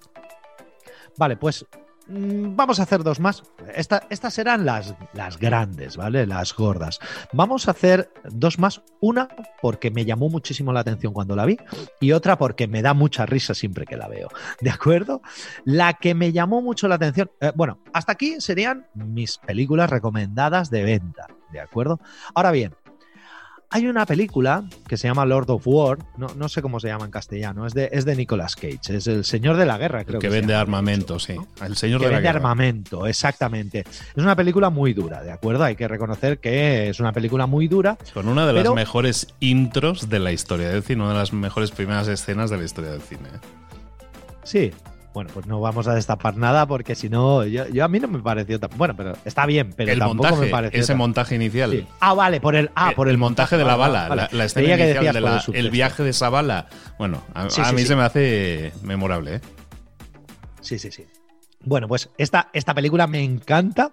Vale, 1.18 1.36
pues 1.36 1.66
mm, 2.08 2.56
vamos 2.56 2.80
a 2.80 2.84
hacer 2.84 3.04
dos 3.04 3.20
más. 3.20 3.44
estas 3.76 4.34
serán 4.34 4.66
las, 4.66 4.96
las 5.14 5.38
grandes, 5.38 5.98
¿vale? 5.98 6.26
Las 6.26 6.56
gordas. 6.56 7.00
Vamos 7.34 7.68
a 7.68 7.72
hacer 7.72 8.14
dos 8.30 8.60
más. 8.60 8.82
Una 9.02 9.28
porque 9.62 9.92
me 9.92 10.06
llamó 10.06 10.30
muchísimo 10.30 10.72
la 10.72 10.80
atención 10.80 11.12
cuando 11.12 11.36
la 11.36 11.46
vi 11.46 11.58
y 12.00 12.14
otra 12.14 12.38
porque 12.38 12.70
me 12.70 12.82
da 12.82 12.94
mucha 12.94 13.26
risa 13.26 13.54
siempre 13.54 13.86
que 13.86 13.98
la 13.98 14.08
veo. 14.08 14.30
¿De 14.62 14.70
acuerdo? 14.70 15.22
La 15.66 15.96
que 15.96 16.16
me 16.16 16.32
llamó 16.32 16.62
mucho 16.62 16.88
la 16.88 16.96
atención. 16.96 17.30
Eh, 17.42 17.52
bueno, 17.56 17.80
hasta 17.92 18.14
aquí 18.14 18.40
serían 18.40 18.88
mis 18.96 19.38
películas 19.38 19.90
recomendadas 19.90 20.70
de 20.70 20.84
venta. 20.84 21.28
¿De 21.52 21.60
acuerdo? 21.60 22.00
Ahora 22.34 22.52
bien, 22.52 22.74
hay 23.74 23.88
una 23.88 24.06
película 24.06 24.66
que 24.86 24.98
se 24.98 25.08
llama 25.08 25.26
Lord 25.26 25.50
of 25.50 25.64
War, 25.66 25.98
no, 26.18 26.50
sé 26.50 26.62
cómo 26.62 26.82
se 26.82 26.90
llama 26.90 27.06
en 27.06 27.12
castellano, 27.12 27.66
es 27.66 27.74
de, 27.74 27.90
es 27.94 28.04
de 28.04 28.18
Nicolas 28.18 28.58
Cage, 28.58 28.98
es 28.98 29.08
el 29.08 29.24
señor 29.24 29.56
de 29.56 29.66
la 29.66 29.78
guerra, 29.78 30.04
creo 30.04 30.20
que, 30.20 30.28
que 30.28 30.34
vende 30.34 30.54
armamento, 30.54 31.20
sí. 31.20 31.36
El 31.66 31.78
señor 31.78 32.02
de 32.02 32.08
la 32.08 32.16
vende 32.16 32.28
armamento, 32.28 33.08
exactamente. 33.08 33.80
Es 33.80 34.18
una 34.22 34.36
película 34.36 34.70
muy 34.70 34.94
dura, 34.94 35.24
¿de 35.24 35.32
acuerdo? 35.32 35.64
Hay 35.64 35.78
que 35.78 35.88
reconocer 35.88 36.40
que 36.40 36.90
es 36.90 37.00
una 37.00 37.14
película 37.14 37.46
muy 37.46 37.70
dura. 37.70 37.98
Con 38.14 38.28
una 38.28 38.46
de 38.46 38.54
las 38.54 38.74
mejores 38.74 39.28
intros 39.40 40.10
de 40.10 40.20
la 40.20 40.34
historia 40.34 40.68
del 40.68 40.84
cine, 40.84 41.04
una 41.04 41.14
de 41.14 41.20
las 41.20 41.32
mejores 41.32 41.72
primeras 41.72 42.10
escenas 42.10 42.50
de 42.50 42.58
la 42.58 42.66
historia 42.66 42.92
del 42.92 43.02
cine. 43.02 43.30
Sí, 44.44 44.72
bueno, 45.14 45.30
pues 45.34 45.46
no 45.46 45.60
vamos 45.60 45.88
a 45.88 45.96
destapar 45.96 46.38
nada 46.38 46.66
porque 46.66 46.96
si 46.96 47.10
no, 47.10 47.46
yo, 47.46 47.84
a 47.84 47.88
mí 47.88 48.00
no 48.00 48.08
me 48.08 48.20
pareció 48.20 48.60
tan 48.60 48.70
bueno, 48.78 48.96
pero 48.96 49.14
está 49.26 49.46
bien, 49.46 49.74
pero 49.76 49.98
tampoco 49.98 50.38
me 50.38 50.48
pareció 50.48 50.80
ese 50.80 50.96
montaje 50.96 51.36
inicial. 51.36 51.88
Ah, 52.00 52.14
vale, 52.14 52.40
por 52.40 52.56
el 52.56 52.72
ah, 52.76 52.94
por 52.96 53.10
el, 53.10 53.18
montaje, 53.18 53.58
de 53.58 53.66
la 53.66 53.76
bala, 53.76 54.30
la, 54.32 54.46
escena 54.46 54.76
inicial 54.76 55.14
de 55.14 55.60
el 55.60 55.70
viaje 55.70 56.04
de 56.04 56.12
esa 56.12 56.30
bala. 56.30 56.68
Bueno, 56.98 57.22
a, 57.34 57.46
mí 57.74 57.84
se 57.84 57.96
me 57.96 58.04
hace 58.04 58.72
memorable, 58.84 59.36
¿eh? 59.36 59.42
Sí, 60.62 60.80
sí, 60.80 60.92
sí. 60.92 61.06
Bueno, 61.64 61.88
pues 61.88 62.10
esta, 62.18 62.50
esta 62.54 62.74
película 62.74 63.08
me 63.08 63.22
encanta 63.24 63.92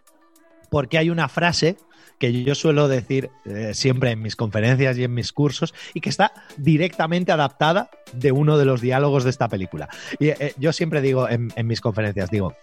porque 0.71 0.99
hay 0.99 1.11
una 1.11 1.29
frase 1.29 1.77
que 2.19 2.43
yo 2.43 2.55
suelo 2.55 2.89
decir 2.89 3.31
eh, 3.45 3.73
siempre 3.75 4.11
en 4.11 4.23
mis 4.23 4.37
conferencias 4.37 4.99
y 4.99 5.05
en 5.05 5.15
mis 5.15 5.33
cursos 5.33 5.75
y 5.95 6.01
que 6.01 6.11
está 6.11 6.33
directamente 6.57 7.33
adaptada 7.33 7.91
de 8.13 8.33
uno 8.33 8.59
de 8.59 8.65
los 8.65 8.81
diálogos 8.81 9.25
de 9.25 9.31
esta 9.31 9.49
película. 9.49 9.89
Y 10.19 10.29
eh, 10.29 10.55
yo 10.59 10.73
siempre 10.73 11.01
digo 11.01 11.29
en, 11.29 11.53
mis 11.65 11.81
conferencias, 11.81 12.31
digo, 12.31 12.55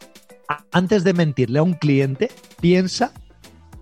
antes 0.71 1.03
de 1.03 1.13
mentirle 1.13 1.59
a 1.59 1.63
un 1.63 1.73
cliente, 1.73 2.29
piensa 2.59 3.13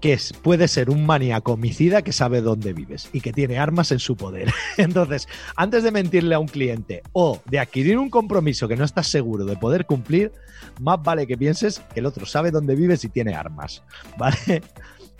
que 0.03 0.19
puede 0.41 0.67
ser 0.67 0.89
un 0.89 1.05
maníaco 1.05 1.53
homicida 1.53 2.01
que 2.01 2.11
sabe 2.11 2.41
dónde 2.41 2.73
vives 2.73 3.09
y 3.13 3.21
que 3.21 3.31
tiene 3.31 3.57
armas 3.57 3.89
en 3.93 3.99
su 3.99 4.17
poder. 4.17 4.51
Entonces, 4.77 5.29
antes 5.55 5.81
de 5.81 5.91
mentirle 5.91 6.35
a 6.35 6.39
un 6.39 6.47
cliente 6.49 7.03
o 7.13 7.39
de 7.45 7.59
adquirir 7.59 7.97
un 7.97 8.09
compromiso 8.09 8.67
que 8.67 8.75
no 8.75 8.83
estás 8.83 9.07
seguro 9.07 9.45
de 9.45 9.55
poder 9.55 9.85
cumplir, 9.85 10.33
más 10.81 11.01
vale 11.01 11.25
que 11.25 11.37
pienses 11.37 11.79
que 11.93 12.01
el 12.01 12.05
otro 12.05 12.25
sabe 12.25 12.51
dónde 12.51 12.75
vives 12.75 13.05
y 13.05 13.09
tiene 13.09 13.33
armas. 13.33 13.81
¿Vale? 14.17 14.61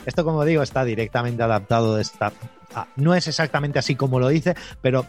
Esto, 0.06 0.24
como 0.24 0.44
digo, 0.46 0.62
está 0.64 0.84
directamente 0.84 1.44
adaptado 1.44 1.96
de 1.96 2.02
esta. 2.02 2.32
No 2.96 3.14
es 3.14 3.28
exactamente 3.28 3.80
así 3.80 3.96
como 3.96 4.20
lo 4.20 4.28
dice, 4.28 4.56
pero 4.82 5.06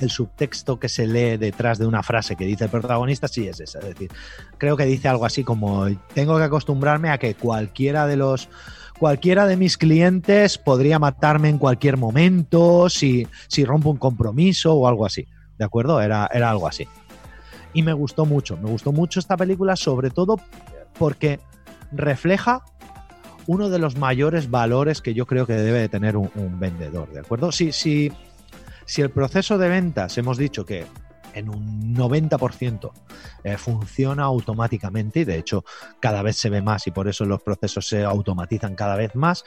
el 0.00 0.10
subtexto 0.10 0.78
que 0.78 0.88
se 0.88 1.06
lee 1.06 1.36
detrás 1.36 1.78
de 1.78 1.86
una 1.86 2.02
frase 2.02 2.36
que 2.36 2.44
dice 2.44 2.64
el 2.64 2.70
protagonista 2.70 3.28
sí 3.28 3.48
es 3.48 3.60
esa. 3.60 3.78
Es 3.80 3.86
decir, 3.86 4.10
creo 4.56 4.76
que 4.76 4.84
dice 4.84 5.08
algo 5.08 5.24
así 5.24 5.44
como: 5.44 5.86
Tengo 6.14 6.36
que 6.38 6.44
acostumbrarme 6.44 7.10
a 7.10 7.18
que 7.18 7.34
cualquiera 7.34 8.06
de 8.06 8.16
los. 8.16 8.48
Cualquiera 8.98 9.46
de 9.46 9.56
mis 9.56 9.78
clientes 9.78 10.58
podría 10.58 10.98
matarme 10.98 11.48
en 11.48 11.58
cualquier 11.58 11.96
momento 11.96 12.88
si, 12.88 13.28
si 13.46 13.64
rompo 13.64 13.90
un 13.90 13.96
compromiso 13.96 14.74
o 14.74 14.88
algo 14.88 15.06
así. 15.06 15.28
¿De 15.56 15.64
acuerdo? 15.64 16.00
Era, 16.00 16.28
era 16.32 16.50
algo 16.50 16.66
así. 16.66 16.88
Y 17.72 17.84
me 17.84 17.92
gustó 17.92 18.26
mucho, 18.26 18.56
me 18.56 18.68
gustó 18.68 18.90
mucho 18.90 19.20
esta 19.20 19.36
película, 19.36 19.76
sobre 19.76 20.10
todo 20.10 20.40
porque 20.98 21.38
refleja 21.92 22.64
uno 23.48 23.70
de 23.70 23.78
los 23.78 23.96
mayores 23.96 24.50
valores 24.50 25.00
que 25.00 25.14
yo 25.14 25.26
creo 25.26 25.46
que 25.46 25.54
debe 25.54 25.80
de 25.80 25.88
tener 25.88 26.18
un, 26.18 26.60
vendedor, 26.60 27.10
¿de 27.10 27.20
acuerdo? 27.20 27.50
Si, 27.50 27.72
si, 27.72 28.12
si 28.84 29.00
el 29.00 29.10
proceso 29.10 29.56
de 29.56 29.70
ventas 29.70 30.18
hemos 30.18 30.36
dicho 30.36 30.66
que 30.66 30.84
en 31.32 31.48
un 31.48 31.94
90% 31.96 32.92
eh, 33.44 33.56
funciona 33.56 34.24
automáticamente 34.24 35.20
y 35.20 35.24
de 35.24 35.38
hecho 35.38 35.64
cada 35.98 36.20
vez 36.20 36.36
se 36.36 36.50
ve 36.50 36.60
más 36.60 36.86
y 36.88 36.90
por 36.90 37.08
eso 37.08 37.24
los 37.24 37.40
procesos 37.40 37.88
se 37.88 38.04
automatizan 38.04 38.74
cada 38.74 38.96
vez 38.96 39.14
más. 39.14 39.44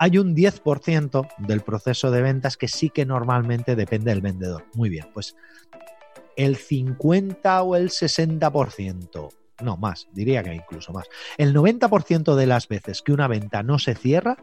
Hay 0.00 0.18
un 0.18 0.34
10% 0.34 1.28
del 1.38 1.60
proceso 1.60 2.10
de 2.10 2.22
ventas 2.22 2.56
que 2.56 2.66
sí 2.66 2.90
que 2.90 3.06
normalmente 3.06 3.76
depende 3.76 4.10
del 4.10 4.20
vendedor. 4.20 4.64
Muy 4.74 4.88
bien, 4.88 5.06
pues 5.14 5.36
el 6.36 6.56
50 6.56 7.62
o 7.62 7.76
el 7.76 7.90
60% 7.90 9.43
no 9.62 9.76
más, 9.76 10.08
diría 10.12 10.42
que 10.42 10.54
incluso 10.54 10.92
más. 10.92 11.06
El 11.38 11.54
90% 11.54 12.34
de 12.34 12.46
las 12.46 12.68
veces 12.68 13.02
que 13.02 13.12
una 13.12 13.28
venta 13.28 13.62
no 13.62 13.78
se 13.78 13.94
cierra, 13.94 14.36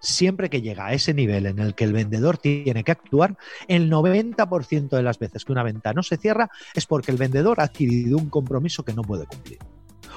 siempre 0.00 0.50
que 0.50 0.62
llega 0.62 0.86
a 0.86 0.92
ese 0.92 1.14
nivel 1.14 1.46
en 1.46 1.58
el 1.58 1.74
que 1.74 1.84
el 1.84 1.92
vendedor 1.92 2.38
tiene 2.38 2.84
que 2.84 2.92
actuar, 2.92 3.36
el 3.68 3.90
90% 3.90 4.88
de 4.88 5.02
las 5.02 5.18
veces 5.18 5.44
que 5.44 5.52
una 5.52 5.62
venta 5.62 5.92
no 5.92 6.02
se 6.02 6.16
cierra 6.16 6.50
es 6.74 6.86
porque 6.86 7.12
el 7.12 7.18
vendedor 7.18 7.60
ha 7.60 7.64
adquirido 7.64 8.18
un 8.18 8.30
compromiso 8.30 8.84
que 8.84 8.94
no 8.94 9.02
puede 9.02 9.26
cumplir. 9.26 9.58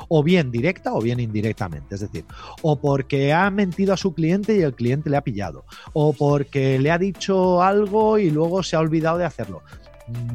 O 0.10 0.24
bien 0.24 0.52
directa 0.52 0.94
o 0.94 1.02
bien 1.02 1.20
indirectamente. 1.20 1.96
Es 1.96 2.02
decir, 2.02 2.26
o 2.62 2.80
porque 2.80 3.32
ha 3.32 3.50
mentido 3.52 3.94
a 3.94 3.98
su 3.98 4.14
cliente 4.14 4.56
y 4.58 4.62
el 4.62 4.74
cliente 4.74 5.10
le 5.10 5.18
ha 5.18 5.24
pillado. 5.24 5.66
O 5.94 6.14
porque 6.14 6.80
le 6.80 6.92
ha 6.92 6.98
dicho 6.98 7.62
algo 7.62 8.18
y 8.18 8.30
luego 8.30 8.64
se 8.64 8.76
ha 8.76 8.80
olvidado 8.80 9.18
de 9.18 9.26
hacerlo. 9.26 9.62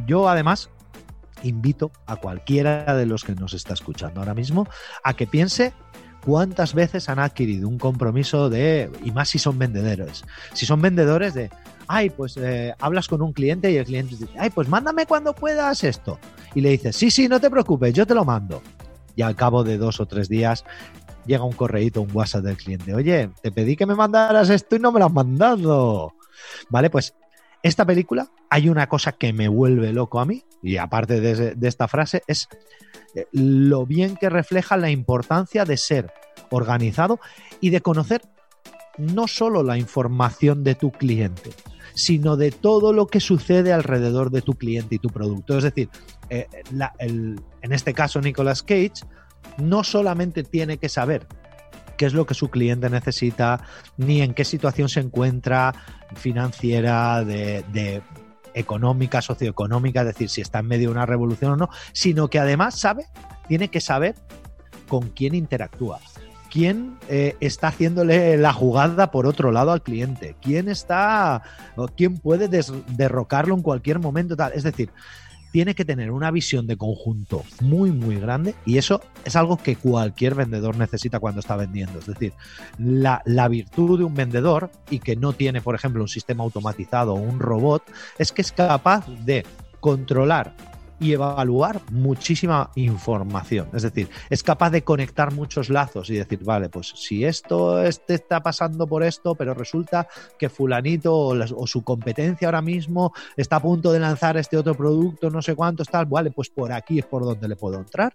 Yo 0.07 0.29
además 0.29 0.71
invito 1.43 1.91
a 2.07 2.17
cualquiera 2.17 2.95
de 2.97 3.07
los 3.07 3.25
que 3.25 3.35
nos 3.35 3.55
está 3.55 3.75
escuchando 3.75 4.21
ahora 4.21 4.35
mismo 4.35 4.69
a 5.05 5.15
que 5.15 5.27
piense 5.27 5.73
cuántas 6.25 6.75
veces 6.75 7.09
han 7.09 7.19
adquirido 7.19 7.69
un 7.69 7.79
compromiso 7.79 8.51
de, 8.51 8.91
y 9.05 9.13
más 9.13 9.29
si 9.29 9.39
son 9.39 9.59
vendedores, 9.59 10.25
si 10.53 10.67
son 10.67 10.81
vendedores 10.83 11.35
de, 11.35 11.51
ay, 11.87 12.11
pues 12.11 12.37
eh, 12.37 12.75
hablas 12.79 13.09
con 13.09 13.23
un 13.23 13.33
cliente 13.33 13.71
y 13.71 13.77
el 13.77 13.85
cliente 13.85 14.17
dice, 14.17 14.29
ay, 14.39 14.51
pues 14.51 14.69
mándame 14.69 15.07
cuando 15.07 15.35
puedas 15.35 15.85
esto. 15.85 16.19
Y 16.55 16.61
le 16.61 16.71
dices, 16.71 16.97
sí, 16.97 17.11
sí, 17.11 17.29
no 17.29 17.41
te 17.41 17.51
preocupes, 17.51 17.95
yo 17.95 18.07
te 18.07 18.15
lo 18.15 18.25
mando. 18.25 18.63
Y 19.17 19.23
al 19.23 19.35
cabo 19.35 19.65
de 19.65 19.79
dos 19.79 20.01
o 20.01 20.07
tres 20.07 20.29
días 20.29 20.65
llega 21.27 21.45
un 21.45 21.53
correíto, 21.53 22.03
un 22.03 22.15
WhatsApp 22.15 22.45
del 22.45 22.57
cliente, 22.57 22.95
oye, 22.95 23.31
te 23.43 23.51
pedí 23.51 23.77
que 23.77 23.87
me 23.87 23.95
mandaras 23.95 24.51
esto 24.51 24.77
y 24.77 24.79
no 24.79 24.93
me 24.93 25.01
lo 25.01 25.07
has 25.07 25.13
mandado. 25.13 26.15
Vale, 26.69 26.91
pues 26.91 27.15
esta 27.63 27.85
película 27.85 28.31
hay 28.51 28.69
una 28.69 28.89
cosa 28.89 29.13
que 29.13 29.33
me 29.33 29.49
vuelve 29.49 29.93
loco 29.93 30.21
a 30.21 30.25
mí, 30.25 30.45
y 30.63 30.77
aparte 30.77 31.21
de, 31.21 31.69
esta 31.69 31.89
frase, 31.89 32.23
es 32.27 32.49
eh, 33.15 33.27
lo 33.33 33.87
bien 33.87 34.17
que 34.17 34.31
refleja 34.31 34.77
la 34.77 34.91
importancia 34.91 35.65
de 35.65 35.77
ser 35.77 36.13
organizado 36.51 37.21
y 37.61 37.71
de 37.71 37.81
conocer 37.81 38.23
no 38.97 39.29
solo 39.29 39.63
la 39.63 39.79
información 39.79 40.65
de 40.65 40.75
tu 40.75 40.91
cliente, 40.91 41.51
sino 41.95 42.37
de 42.37 42.51
todo 42.51 42.93
lo 42.93 43.07
que 43.07 43.21
sucede 43.21 43.73
alrededor 43.73 44.31
de 44.31 44.43
tu 44.43 44.55
cliente 44.55 44.97
y 44.97 44.99
tu 44.99 45.09
producto. 45.09 45.57
Es 45.57 45.65
decir, 45.65 45.89
eh, 46.31 46.49
en 46.71 47.73
este 47.73 47.95
caso 47.95 48.21
Nicolas 48.21 48.63
Cage 48.63 49.05
no 49.59 49.85
solamente 49.85 50.43
tiene 50.43 50.79
que 50.79 50.89
saber 50.89 51.27
qué 51.99 52.07
es 52.07 52.15
lo 52.15 52.25
que 52.25 52.33
su 52.33 52.49
cliente 52.49 52.89
necesita, 52.89 53.61
ni 53.99 54.23
en 54.23 54.33
qué 54.33 54.45
situación 54.45 54.89
se 54.89 55.01
encuentra 55.01 55.75
financiera, 56.15 57.23
de, 57.25 58.03
económica, 58.55 59.21
socioeconómica, 59.21 60.01
es 60.01 60.07
decir, 60.07 60.31
si 60.31 60.41
está 60.41 60.61
en 60.61 60.67
medio 60.67 60.89
de 60.89 60.95
una 60.95 61.07
revolución 61.07 61.53
o 61.53 61.57
no, 61.57 61.69
sino 61.93 62.29
que 62.29 62.39
además 62.39 62.79
sabe, 62.79 63.07
tiene 63.47 63.69
que 63.69 63.81
saber 63.81 64.15
con 64.89 65.11
quién 65.11 65.35
interactúa. 65.35 66.01
quién 66.51 66.97
eh, 67.11 67.37
está 67.41 67.69
haciéndole 67.69 68.39
la 68.39 68.55
jugada 68.55 69.11
por 69.11 69.27
otro 69.27 69.53
lado 69.53 69.71
al 69.71 69.83
cliente, 69.83 70.35
quién 70.41 70.71
está, 70.71 71.43
quién 71.95 72.17
puede 72.17 72.49
derrocarlo 72.49 73.55
en 73.55 73.61
cualquier 73.61 73.99
momento, 73.99 74.35
tal. 74.35 74.53
Es 74.55 74.63
decir, 74.63 74.91
tiene 75.51 75.75
que 75.75 75.85
tener 75.85 76.11
una 76.11 76.31
visión 76.31 76.67
de 76.67 76.77
conjunto 76.77 77.45
muy, 77.61 77.91
muy 77.91 78.17
grande 78.17 78.55
y 78.67 78.79
eso 78.79 79.01
es 79.25 79.37
algo 79.37 79.57
que 79.57 79.77
cualquier 79.77 80.35
vendedor 80.35 80.77
necesita 80.77 81.21
cuando 81.21 81.41
está 81.41 81.57
vendiendo. 81.57 81.99
Es 81.99 82.07
decir, 82.07 82.33
la, 82.79 83.23
la, 83.25 83.49
virtud 83.49 83.99
de 83.99 84.05
un 84.05 84.15
vendedor 84.15 84.71
y 84.91 84.99
que 84.99 85.17
no 85.17 85.33
tiene, 85.33 85.61
por 85.61 85.75
ejemplo, 85.75 86.03
un 86.03 86.09
sistema 86.09 86.45
automatizado 86.45 87.15
o 87.15 87.21
un 87.21 87.41
robot, 87.41 87.83
es 88.19 88.33
que 88.33 88.43
es 88.43 88.53
capaz 88.53 89.07
de 89.25 89.45
controlar 89.81 90.55
y 91.01 91.13
evaluar 91.13 91.81
muchísima 91.91 92.71
información. 92.75 93.69
Es 93.73 93.83
decir, 93.83 94.09
es 94.31 94.43
capaz 94.43 94.71
de 94.71 94.83
conectar 94.83 95.33
muchos 95.33 95.71
lazos 95.71 96.11
y 96.11 96.15
decir, 96.15 96.43
vale, 96.43 96.69
pues 96.69 96.93
si 96.97 97.25
esto 97.25 97.83
este 97.83 98.15
está 98.15 98.43
pasando 98.43 98.87
por 98.87 99.03
esto, 99.03 99.35
pero 99.35 99.55
resulta 99.55 100.09
que 100.39 100.49
fulanito 100.49 101.15
o, 101.17 101.67
su 101.67 101.83
competencia 101.83 102.49
ahora 102.49 102.63
mismo 102.63 103.13
está 103.37 103.57
a 103.57 103.63
punto 103.63 103.93
de 103.93 104.01
lanzar 104.01 104.37
este 104.37 104.57
otro 104.57 104.75
producto, 104.75 105.31
no 105.31 105.43
sé 105.43 105.55
cuánto, 105.55 105.85
tal, 105.85 106.07
vale, 106.07 106.31
pues 106.31 106.51
por 106.51 106.73
aquí 106.73 106.99
es 106.99 107.07
por 107.07 107.25
donde 107.25 107.49
le 107.49 107.57
puedo 107.57 107.79
entrar. 107.79 108.13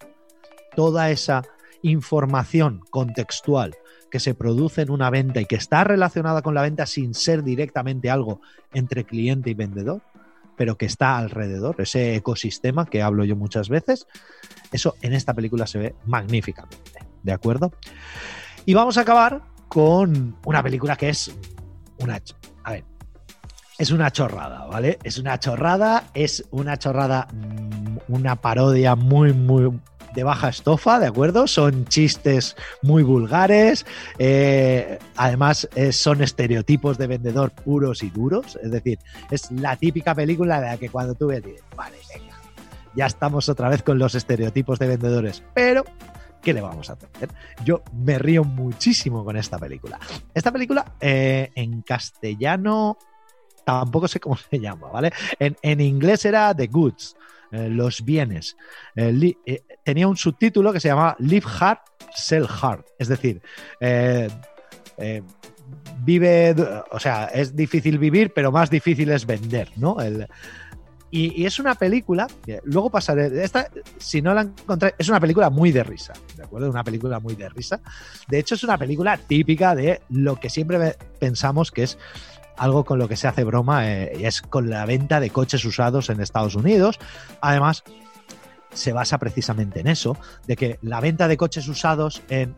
Toda 0.76 1.12
esa 1.12 1.43
información 1.84 2.82
contextual 2.89 3.76
que 4.10 4.19
se 4.19 4.36
produce 4.36 4.84
en 4.84 4.91
una 4.91 5.10
venta 5.10 5.41
y 5.41 5.46
que 5.46 5.56
está 5.56 5.84
relacionada 5.84 6.41
con 6.41 6.54
la 6.54 6.62
venta 6.62 6.86
sin 6.86 7.13
ser 7.13 7.43
directamente 7.43 8.10
algo 8.10 8.41
entre 8.72 9.06
cliente 9.06 9.50
y 9.50 9.54
vendedor, 9.54 10.02
pero 10.63 10.78
que 10.78 10.86
está 10.86 11.17
alrededor, 11.17 11.76
ese 11.80 12.15
ecosistema 12.15 12.86
que 12.86 13.02
hablo 13.02 13.26
yo 13.26 13.36
muchas 13.36 13.67
veces, 13.67 14.08
eso 14.71 14.95
en 15.02 15.12
esta 15.12 15.34
película 15.34 15.67
se 15.67 15.78
ve 15.78 15.95
magníficamente, 16.06 17.06
¿de 17.21 17.34
acuerdo? 17.34 17.73
Y 18.65 18.73
vamos 18.73 18.97
a 18.97 19.02
acabar 19.02 19.41
con 19.67 20.38
una 20.45 20.63
película 20.63 20.95
que 20.95 21.10
es 21.10 21.36
una... 21.99 22.21
A 22.63 22.71
ver, 22.71 22.86
es 23.78 23.91
una 23.91 24.10
chorrada, 24.10 24.65
¿vale? 24.67 24.99
Es 25.04 25.17
una 25.17 25.38
chorrada, 25.38 26.06
es 26.13 26.45
una 26.49 26.78
chorrada, 26.78 27.28
mm, 27.34 27.97
una 28.08 28.38
parodia 28.38 28.95
muy, 28.95 29.34
muy, 29.34 29.69
de 30.13 30.23
baja 30.23 30.49
estofa, 30.49 30.99
¿de 30.99 31.08
acuerdo? 31.08 31.47
Son 31.47 31.86
chistes 31.86 32.56
muy 32.82 33.04
vulgares, 33.04 33.86
eh, 34.19 34.99
además 35.15 35.67
eh, 35.76 35.91
son 35.91 36.21
estereotipos 36.21 36.97
de 36.97 37.08
vendedor 37.08 37.52
puros 37.52 38.04
y 38.04 38.10
duros, 38.10 38.58
es 38.62 38.71
decir, 38.71 38.99
es 39.32 39.52
la 39.52 39.76
típica 39.76 40.13
película 40.13 40.62
de 40.62 40.67
la 40.67 40.78
que 40.78 40.89
cuando 40.89 41.15
tú 41.15 41.28
ves, 41.28 41.43
vale, 41.76 41.97
venga, 42.13 42.36
ya 42.95 43.06
estamos 43.06 43.49
otra 43.49 43.69
vez 43.69 43.82
con 43.84 43.97
los 43.97 44.15
estereotipos 44.15 44.80
de 44.80 44.88
vendedores, 44.88 45.43
pero 45.54 45.84
¿qué 46.41 46.54
le 46.54 46.62
vamos 46.62 46.89
a 46.89 46.93
hacer? 46.93 47.30
Yo 47.65 47.84
me 47.93 48.19
río 48.19 48.43
muchísimo 48.43 49.23
con 49.26 49.38
esta 49.38 49.58
película. 49.58 49.99
Esta 50.34 50.52
película 50.52 50.93
eh, 50.99 51.52
en 51.56 51.82
castellano 51.82 52.97
tampoco 53.65 54.08
sé 54.08 54.19
cómo 54.19 54.38
se 54.49 54.60
llama, 54.60 54.89
¿vale? 54.89 55.12
En, 55.39 55.56
en 55.62 55.82
inglés 55.82 56.26
era 56.26 56.54
The 56.54 56.67
Goods, 56.67 57.15
los 57.52 58.04
bienes. 58.04 58.58
Tenía 59.84 60.08
un 60.08 60.17
subtítulo 60.17 60.74
que 60.74 60.80
se 60.80 60.89
llamaba 60.89 61.15
Live 61.19 61.46
Hard, 61.60 61.80
Sell 62.15 62.48
Hard. 62.62 62.86
Es 62.98 63.08
decir, 63.08 63.41
vive, 66.04 66.56
o 66.91 67.00
sea, 67.00 67.26
es 67.26 67.56
difícil 67.56 67.98
vivir, 67.98 68.32
pero 68.34 68.52
más 68.52 68.69
difícil 68.69 69.12
es 69.12 69.26
vender, 69.26 69.69
¿no? 69.76 69.98
y, 71.12 71.46
es 71.46 71.60
una 71.60 71.76
película, 71.76 72.28
luego 72.63 72.89
pasaré, 72.89 73.43
esta, 73.43 73.67
si 73.98 74.22
no 74.22 74.34
la 74.34 74.41
encontré, 74.41 74.96
es 74.98 75.10
una 75.10 75.19
película 75.19 75.50
muy 75.50 75.72
de 75.72 75.84
risa, 75.84 76.13
¿de 76.36 76.43
acuerdo? 76.43 76.69
Una 76.69 76.84
película 76.84 77.19
muy 77.19 77.36
de 77.36 77.50
risa. 77.50 77.80
De 78.28 78.39
hecho, 78.39 78.56
es 78.56 78.63
una 78.63 78.78
película 78.78 79.17
típica 79.17 79.76
de 79.76 80.02
lo 80.10 80.39
que 80.39 80.50
siempre 80.50 80.98
pensamos 81.19 81.72
que 81.72 81.84
es 81.84 81.98
algo 82.58 82.84
con 82.84 83.00
lo 83.00 83.08
que 83.08 83.15
se 83.15 83.28
hace 83.28 83.43
broma 83.43 83.89
eh, 83.89 84.26
es 84.28 84.41
con 84.41 84.69
la 84.69 84.86
venta 84.86 85.19
de 85.19 85.32
coches 85.32 85.65
usados 85.65 86.10
en 86.10 86.19
Estados 86.19 86.56
Unidos. 86.56 87.00
Además, 87.41 87.84
se 88.73 88.93
basa 88.93 89.17
precisamente 89.17 89.79
en 89.79 89.88
eso, 89.88 90.17
de 90.47 90.55
que 90.55 90.79
la 90.81 90.99
venta 90.99 91.27
de 91.27 91.38
coches 91.38 91.67
usados 91.67 92.21
en, 92.29 92.55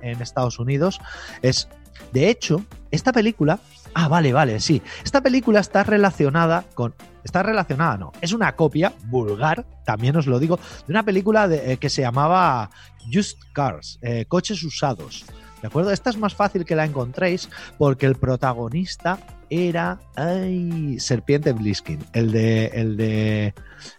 Estados 0.00 0.58
Unidos 0.58 1.00
es, 1.42 1.68
de 2.12 2.28
hecho, 2.28 2.64
esta 2.90 3.12
película, 3.12 3.60
ah, 3.94 4.08
vale, 4.08 4.32
vale, 4.32 4.60
sí, 4.60 4.82
esta 5.04 5.20
película 5.20 5.60
está 5.60 5.84
relacionada 5.84 6.64
con, 6.74 6.94
está 7.24 7.42
relacionada, 7.42 7.96
no, 7.96 8.12
es 8.20 8.32
una 8.32 8.56
copia 8.56 8.92
vulgar, 9.06 9.64
también 9.84 10.16
os 10.16 10.26
lo 10.26 10.38
digo, 10.38 10.58
de 10.86 10.92
una 10.92 11.02
película 11.02 11.48
eh, 11.50 11.76
que 11.78 11.90
se 11.90 12.02
llamaba 12.02 12.70
Just 13.12 13.38
Cars, 13.52 13.98
eh, 14.02 14.24
coches 14.26 14.62
usados. 14.64 15.24
¿De 15.60 15.66
acuerdo? 15.66 15.90
Esta 15.90 16.10
es 16.10 16.16
más 16.16 16.34
fácil 16.34 16.64
que 16.64 16.76
la 16.76 16.84
encontréis 16.84 17.48
porque 17.78 18.06
el 18.06 18.14
protagonista 18.14 19.18
era 19.50 19.98
ay, 20.14 21.00
Serpiente 21.00 21.52
Bliskin, 21.52 21.98
el 22.12 22.32
de, 22.32 22.66
el 22.66 22.96
de. 22.96 23.54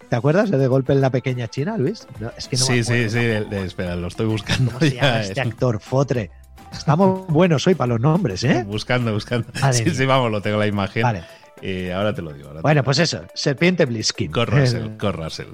¿Te 0.09 0.15
acuerdas? 0.15 0.49
De 0.49 0.67
golpe 0.67 0.93
en 0.93 1.01
la 1.01 1.11
pequeña 1.11 1.47
China, 1.47 1.77
Luis. 1.77 2.07
es 2.35 2.47
que 2.47 2.57
no 2.57 2.65
sí, 2.65 2.83
sí, 2.83 3.09
sí. 3.09 3.19
espera, 3.19 3.95
lo 3.95 4.07
estoy 4.07 4.25
buscando. 4.25 4.71
este 4.81 5.39
actor? 5.39 5.79
Fotre. 5.79 6.31
Estamos 6.71 7.27
buenos 7.27 7.65
hoy 7.67 7.75
para 7.75 7.89
los 7.89 7.99
nombres, 7.99 8.43
¿eh? 8.43 8.63
Buscando, 8.65 9.13
buscando. 9.13 9.47
sí, 9.71 9.89
sí, 9.89 10.05
vamos, 10.05 10.31
lo 10.31 10.41
tengo 10.41 10.57
la 10.57 10.67
imagen. 10.67 11.03
Vale. 11.03 11.23
Eh, 11.61 11.93
ahora 11.93 12.13
te 12.13 12.21
lo 12.21 12.33
digo. 12.33 12.51
bueno, 12.61 12.83
pues 12.83 12.99
eso, 12.99 13.21
Serpiente 13.33 13.85
Bliskin. 13.85 14.31
Corrasel, 14.31 14.97
Corrasel. 14.99 15.47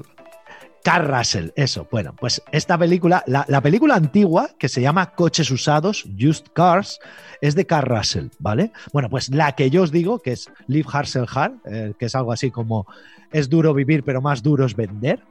Car 0.86 1.10
Russell, 1.10 1.50
eso. 1.56 1.88
Bueno, 1.90 2.14
pues 2.16 2.44
esta 2.52 2.78
película, 2.78 3.24
la, 3.26 3.62
película 3.62 3.96
antigua 3.96 4.52
que 4.60 4.70
se 4.70 4.82
llama 4.82 5.16
Coches 5.16 5.50
Usados, 5.50 6.08
Just 6.20 6.50
Cars, 6.54 7.00
es 7.42 7.56
de 7.56 7.66
Car 7.66 7.90
Russell, 7.90 8.28
¿vale? 8.38 8.72
Bueno, 8.94 9.10
pues 9.10 9.30
la 9.30 9.54
que 9.54 9.72
yo 9.72 9.82
os 9.82 9.92
digo, 9.92 10.20
que 10.20 10.34
es 10.34 10.48
Live 10.68 10.88
Hard 10.94 11.08
Sell 11.08 11.26
Hard, 11.28 11.54
eh, 11.66 11.94
que 11.98 12.06
es 12.06 12.14
algo 12.14 12.32
así 12.32 12.52
como 12.52 12.86
es 13.32 13.50
duro 13.50 13.74
vivir, 13.74 14.04
pero 14.04 14.22
más 14.22 14.44
duro 14.44 14.64
es 14.64 14.76
vender. 14.76 15.24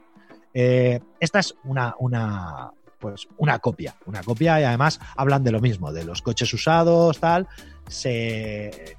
Eh, 0.53 0.99
esta 1.21 1.39
es 1.39 1.55
una, 1.63 1.95
una, 1.99 2.71
pues 2.99 3.25
una 3.37 3.59
copia, 3.59 3.95
una 4.07 4.23
copia 4.23 4.59
y 4.59 4.65
además 4.65 4.99
hablan 5.15 5.45
de 5.45 5.53
lo 5.53 5.61
mismo, 5.61 5.93
de 5.93 6.03
los 6.03 6.21
coches 6.21 6.53
usados, 6.53 7.17
tal. 7.21 7.47
Se 7.87 8.97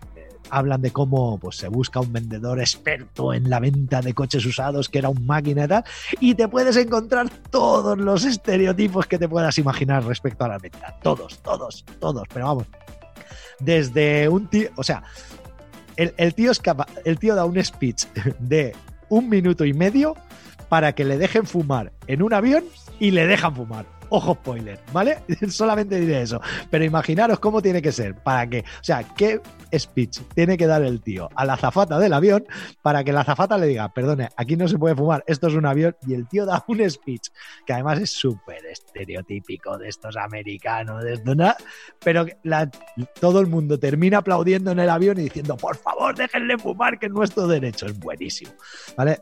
hablan 0.50 0.82
de 0.82 0.90
cómo 0.90 1.38
pues, 1.38 1.56
se 1.56 1.68
busca 1.68 2.00
un 2.00 2.12
vendedor 2.12 2.60
experto 2.60 3.32
en 3.32 3.50
la 3.50 3.60
venta 3.60 4.00
de 4.00 4.14
coches 4.14 4.44
usados, 4.44 4.88
que 4.88 4.98
era 4.98 5.08
un 5.08 5.26
máquina 5.26 5.64
y 5.64 5.68
tal, 5.68 5.84
y 6.20 6.34
te 6.34 6.48
puedes 6.48 6.76
encontrar 6.76 7.28
todos 7.50 7.98
los 7.98 8.24
estereotipos 8.24 9.06
que 9.06 9.18
te 9.18 9.28
puedas 9.28 9.58
imaginar 9.58 10.04
respecto 10.04 10.44
a 10.44 10.48
la 10.48 10.58
venta. 10.58 10.96
Todos, 11.02 11.38
todos, 11.38 11.84
todos, 12.00 12.24
pero 12.32 12.46
vamos. 12.46 12.66
Desde 13.58 14.28
un 14.28 14.48
tío, 14.48 14.68
o 14.76 14.82
sea, 14.82 15.02
el, 15.96 16.14
el 16.16 16.34
tío, 16.34 16.52
el 17.04 17.18
tío 17.18 17.34
da 17.34 17.44
un 17.44 17.62
speech 17.62 18.04
de 18.38 18.74
un 19.08 19.28
minuto 19.28 19.64
y 19.64 19.72
medio 19.72 20.14
para 20.68 20.92
que 20.94 21.04
le 21.04 21.16
dejen 21.16 21.46
fumar 21.46 21.92
en 22.06 22.22
un 22.22 22.34
avión 22.34 22.64
y 22.98 23.12
le 23.12 23.26
dejan 23.26 23.54
fumar. 23.54 23.95
Ojo 24.08 24.34
spoiler, 24.34 24.78
¿vale? 24.92 25.18
Solamente 25.48 26.00
diré 26.00 26.22
eso. 26.22 26.40
Pero 26.70 26.84
imaginaros 26.84 27.38
cómo 27.38 27.60
tiene 27.62 27.82
que 27.82 27.92
ser 27.92 28.14
para 28.14 28.48
que, 28.48 28.60
o 28.60 28.84
sea, 28.84 29.02
qué 29.16 29.40
speech 29.76 30.20
tiene 30.34 30.56
que 30.56 30.66
dar 30.66 30.82
el 30.82 31.00
tío 31.00 31.28
a 31.34 31.44
la 31.44 31.54
azafata 31.54 31.98
del 31.98 32.12
avión 32.12 32.46
para 32.82 33.04
que 33.04 33.12
la 33.12 33.20
azafata 33.20 33.58
le 33.58 33.66
diga, 33.66 33.92
perdone, 33.92 34.28
aquí 34.36 34.56
no 34.56 34.68
se 34.68 34.78
puede 34.78 34.94
fumar, 34.94 35.24
esto 35.26 35.48
es 35.48 35.54
un 35.54 35.66
avión, 35.66 35.96
y 36.06 36.14
el 36.14 36.26
tío 36.28 36.46
da 36.46 36.64
un 36.68 36.88
speech 36.88 37.28
que 37.66 37.72
además 37.72 38.00
es 38.00 38.10
súper 38.10 38.64
estereotípico 38.66 39.76
de 39.78 39.88
estos 39.88 40.16
americanos, 40.16 41.02
de 41.02 41.14
esto, 41.14 41.34
pero 42.02 42.26
todo 43.20 43.40
el 43.40 43.46
mundo 43.46 43.78
termina 43.78 44.18
aplaudiendo 44.18 44.70
en 44.70 44.78
el 44.78 44.90
avión 44.90 45.18
y 45.18 45.24
diciendo, 45.24 45.56
por 45.56 45.76
favor, 45.76 46.14
déjenle 46.14 46.58
fumar, 46.58 46.98
que 46.98 47.06
es 47.06 47.12
nuestro 47.12 47.46
derecho. 47.46 47.86
Es 47.86 47.98
buenísimo, 47.98 48.52
¿vale? 48.96 49.20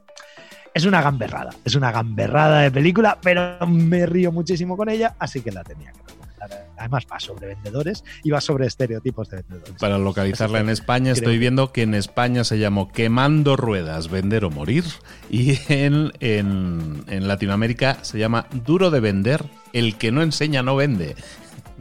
Es 0.75 0.85
una 0.85 1.01
gamberrada, 1.01 1.55
es 1.65 1.77
una 1.77 1.93
gamberrada 1.93 2.63
de 2.63 2.71
película, 2.73 3.17
pero 3.23 3.65
me 3.67 4.07
río 4.07 4.33
muchísimo 4.33 4.77
con 4.77 4.89
ella, 4.89 5.15
así 5.21 5.41
que 5.41 5.53
la 5.53 5.63
tenía 5.63 5.93
que 5.93 6.01
recomendar. 6.01 6.69
Además 6.77 7.07
va 7.11 7.21
sobre 7.21 7.47
vendedores 7.47 8.03
y 8.25 8.31
va 8.31 8.41
sobre 8.41 8.67
estereotipos 8.67 9.31
de 9.31 9.37
vendedores. 9.37 9.81
Para 9.81 9.99
localizarla 9.99 10.59
en 10.59 10.69
España 10.69 11.13
estoy 11.13 11.39
viendo 11.39 11.71
que 11.71 11.83
en 11.83 11.95
España 11.95 12.43
se 12.43 12.59
llamó 12.59 12.91
Quemando 12.91 13.57
Ruedas, 13.57 14.11
Vender 14.11 14.45
o 14.45 14.51
Morir 14.51 14.85
y 15.31 15.61
en, 15.69 16.13
en 16.19 17.29
Latinoamérica 17.29 17.99
se 18.03 18.19
llama 18.19 18.47
Duro 18.53 18.91
de 18.91 18.99
Vender, 18.99 19.45
el 19.73 19.97
que 19.97 20.11
no 20.11 20.23
enseña 20.23 20.65
no 20.65 20.75
vende. 20.75 21.15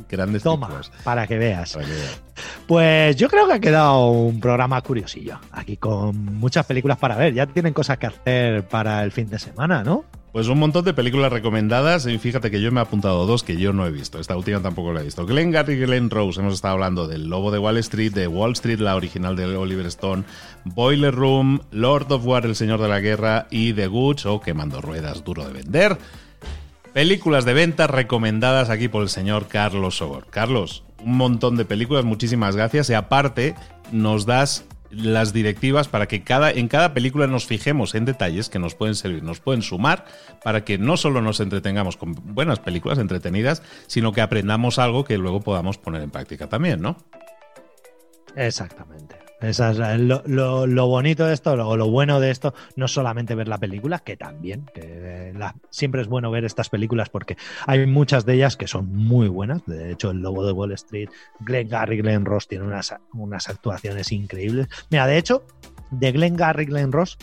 Grandes 0.10 0.44
Toma, 0.44 0.82
para 1.04 1.28
que, 1.28 1.38
veas. 1.38 1.78
Pues 2.68 3.16
yo 3.16 3.30
creo 3.30 3.48
que 3.48 3.54
ha 3.54 3.60
quedado 3.60 4.10
un 4.10 4.40
programa 4.40 4.82
curiosillo. 4.82 5.40
Aquí 5.52 5.78
con 5.78 6.26
muchas 6.38 6.66
películas 6.66 6.98
para 6.98 7.16
ver. 7.16 7.34
Ya 7.34 7.46
tienen 7.46 7.74
cosas 7.74 7.98
que 7.98 8.08
hacer 8.08 8.68
para 8.68 9.04
el 9.04 9.12
fin 9.12 9.30
de 9.30 9.40
semana, 9.40 9.84
¿no? 9.84 10.06
Pues 10.34 10.48
un 10.48 10.58
montón 10.58 10.84
de 10.84 10.96
películas 10.96 11.32
recomendadas 11.32 12.08
y 12.08 12.18
fíjate 12.18 12.50
que 12.50 12.60
yo 12.60 12.72
me 12.72 12.80
he 12.80 12.82
apuntado 12.82 13.28
dos 13.28 13.44
que 13.44 13.58
yo 13.58 13.72
no 13.72 13.86
he 13.86 13.92
visto. 13.92 14.20
Esta 14.20 14.36
última 14.36 14.64
tampoco 14.64 14.92
la 14.92 15.02
he 15.02 15.04
visto. 15.04 15.28
Glenn 15.28 15.52
Gary 15.52 15.74
y 15.74 15.82
Glenn 15.82 16.10
Rose. 16.10 16.40
Hemos 16.40 16.56
estado 16.56 16.74
hablando 16.74 17.08
del 17.08 17.30
Lobo 17.30 17.52
de 17.52 17.60
Wall 17.60 17.78
Street, 17.78 18.14
de 18.14 18.26
Wall 18.26 18.54
Street, 18.54 18.80
la 18.80 18.96
original 18.96 19.36
de 19.36 19.46
Oliver 19.56 19.86
Stone, 19.86 20.24
Boiler 20.66 21.14
Room, 21.14 21.62
Lord 21.70 22.12
of 22.12 22.26
War, 22.26 22.48
El 22.48 22.56
Señor 22.56 22.82
de 22.82 22.88
la 22.88 23.00
Guerra 23.00 23.46
y 23.52 23.74
The 23.74 23.86
Goods 23.86 24.26
o 24.26 24.42
Quemando 24.42 24.82
Ruedas, 24.82 25.24
Duro 25.24 25.46
de 25.46 25.54
Vender. 25.54 26.00
Películas 26.94 27.44
de 27.44 27.56
venta 27.56 27.88
recomendadas 27.88 28.70
aquí 28.70 28.88
por 28.88 29.02
el 29.02 29.10
señor 29.10 29.48
Carlos 29.48 29.98
Sogor. 29.98 30.28
Carlos, 30.30 30.84
un 31.04 31.18
montón 31.18 31.56
de 31.58 31.66
películas, 31.66 32.06
muchísimas 32.06 32.56
gracias. 32.56 32.88
Y 32.92 32.94
aparte, 32.94 33.56
nos 33.92 34.28
das 34.28 34.66
las 34.92 35.34
directivas 35.34 35.88
para 35.88 36.08
que 36.08 36.24
cada, 36.24 36.52
en 36.52 36.68
cada 36.68 36.94
película 36.94 37.26
nos 37.26 37.48
fijemos 37.48 37.96
en 37.96 38.06
detalles 38.06 38.50
que 38.50 38.60
nos 38.60 38.76
pueden 38.76 38.94
servir, 38.94 39.24
nos 39.24 39.40
pueden 39.40 39.64
sumar 39.64 40.06
para 40.44 40.64
que 40.64 40.78
no 40.78 40.96
solo 40.96 41.20
nos 41.24 41.40
entretengamos 41.40 41.98
con 41.98 42.14
buenas 42.14 42.60
películas 42.60 43.00
entretenidas, 43.00 43.64
sino 43.88 44.12
que 44.12 44.22
aprendamos 44.22 44.78
algo 44.78 45.04
que 45.04 45.18
luego 45.18 45.42
podamos 45.42 45.80
poner 45.80 46.04
en 46.04 46.12
práctica 46.12 46.48
también, 46.48 46.80
¿no? 46.80 46.98
Exactamente. 48.36 49.23
Esa 49.44 49.72
es 49.72 50.00
lo, 50.00 50.88
bonito 50.88 51.26
de 51.26 51.34
esto, 51.34 51.52
o 51.52 51.76
lo, 51.76 51.90
bueno 51.90 52.22
de 52.22 52.32
esto, 52.32 52.54
no 52.78 52.88
solamente 52.88 53.36
ver 53.36 53.50
la 53.50 53.58
película, 53.58 54.00
que 54.00 54.16
también, 54.16 54.66
que 54.74 55.34
siempre 55.70 56.02
es 56.02 56.08
bueno 56.08 56.32
ver 56.32 56.46
estas 56.46 56.70
películas 56.70 57.10
porque 57.10 57.36
hay 57.68 57.86
muchas 57.86 58.26
de 58.26 58.36
ellas 58.36 58.56
que 58.56 58.68
son 58.68 58.96
muy 58.96 59.28
buenas. 59.28 59.66
De 59.66 59.92
hecho, 59.92 60.12
El 60.12 60.20
Lobo 60.20 60.46
de 60.46 60.54
Wall 60.54 60.72
Street, 60.72 61.10
Glenn 61.42 61.68
Garry, 61.68 61.98
Glenn 61.98 62.24
Ross 62.24 62.48
tienen 62.48 62.68
unas, 62.68 62.96
unas 63.12 63.50
actuaciones 63.50 64.14
increíbles. 64.14 64.70
Mira, 64.90 65.08
de 65.08 65.18
hecho, 65.18 65.44
de 65.92 66.14
Glenn 66.14 66.38
Garry, 66.38 66.64
Glenn 66.64 66.94
Ross, 66.94 67.18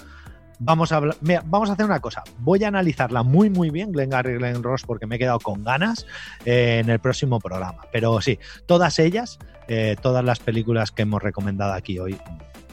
vamos 0.59 0.93
a 0.93 0.97
hablar, 0.97 1.17
vamos 1.47 1.71
a 1.71 1.73
hacer 1.73 1.87
una 1.87 2.01
cosa. 2.01 2.23
Voy 2.39 2.63
a 2.65 2.69
analizarla 2.69 3.23
muy, 3.23 3.49
muy 3.49 3.71
bien, 3.71 3.93
Glenn 3.93 4.11
Garry, 4.11 4.37
Glenn 4.37 4.63
Ross, 4.63 4.83
porque 4.85 5.07
me 5.07 5.17
he 5.17 5.19
quedado 5.19 5.41
con 5.41 5.65
ganas 5.65 6.07
eh, 6.45 6.81
en 6.85 6.91
el 6.91 6.99
próximo 6.99 7.41
programa. 7.41 7.83
Pero 7.91 8.21
sí, 8.21 8.39
todas 8.67 8.99
ellas 8.99 9.39
eh, 9.73 9.95
todas 10.03 10.25
las 10.25 10.41
películas 10.41 10.91
que 10.91 11.03
hemos 11.03 11.23
recomendado 11.23 11.75
aquí 11.75 12.01
hoy 12.01 12.19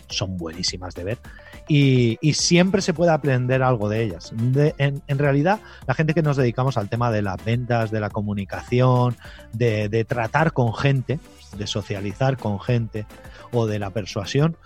son 0.10 0.36
buenísimas 0.36 0.96
de 0.96 1.04
ver 1.04 1.18
y, 1.68 2.18
siempre 2.34 2.82
se 2.82 2.96
puede 2.96 3.12
aprender 3.12 3.62
algo 3.62 3.88
de 3.88 4.02
ellas. 4.02 4.34
en, 4.34 5.20
realidad, 5.20 5.60
la 5.86 5.94
gente 5.94 6.16
que 6.16 6.24
nos 6.24 6.38
dedicamos 6.38 6.76
al 6.76 6.90
tema 6.90 7.12
de 7.12 7.22
las 7.22 7.44
ventas, 7.46 7.92
de 7.92 8.00
la 8.00 8.10
comunicación, 8.10 9.16
de, 9.54 9.90
de 9.90 10.06
tratar 10.06 10.54
con 10.54 10.74
gente, 10.74 11.20
de 11.56 11.68
socializar 11.68 12.38
con 12.38 12.60
gente 12.60 13.06
o 13.52 13.68
de 13.68 13.78
la 13.78 13.92
persuasión, 13.92 14.58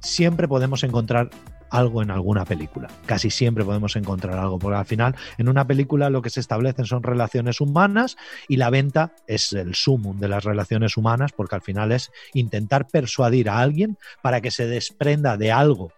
siempre 0.00 0.48
podemos 0.48 0.82
encontrar 0.82 1.28
algo 1.76 2.02
en 2.02 2.10
alguna 2.10 2.44
película. 2.44 2.88
Casi 3.06 3.30
siempre 3.30 3.64
podemos 3.64 3.96
encontrar 3.96 4.38
algo, 4.38 4.58
porque 4.58 4.78
al 4.78 4.86
final 4.86 5.14
en 5.38 5.48
una 5.48 5.66
película 5.66 6.10
lo 6.10 6.22
que 6.22 6.30
se 6.30 6.40
establecen 6.40 6.84
son 6.84 7.02
relaciones 7.02 7.60
humanas 7.60 8.16
y 8.48 8.56
la 8.56 8.70
venta 8.70 9.12
es 9.26 9.52
el 9.52 9.74
sumum 9.74 10.18
de 10.18 10.28
las 10.28 10.44
relaciones 10.44 10.96
humanas, 10.96 11.32
porque 11.32 11.56
al 11.56 11.62
final 11.62 11.92
es 11.92 12.10
intentar 12.34 12.86
persuadir 12.86 13.50
a 13.50 13.60
alguien 13.60 13.98
para 14.22 14.40
que 14.40 14.50
se 14.50 14.66
desprenda 14.66 15.36
de 15.36 15.52
algo 15.52 15.92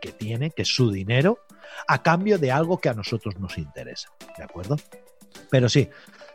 que 0.00 0.12
tiene, 0.12 0.50
que 0.50 0.62
es 0.62 0.74
su 0.74 0.90
dinero, 0.90 1.38
a 1.86 2.02
cambio 2.02 2.38
de 2.38 2.50
algo 2.50 2.78
que 2.78 2.88
a 2.88 2.94
nosotros 2.94 3.38
nos 3.38 3.58
interesa. 3.58 4.08
¿De 4.36 4.44
acuerdo? 4.44 4.76
Pero 5.50 5.68
sí, 5.68 5.88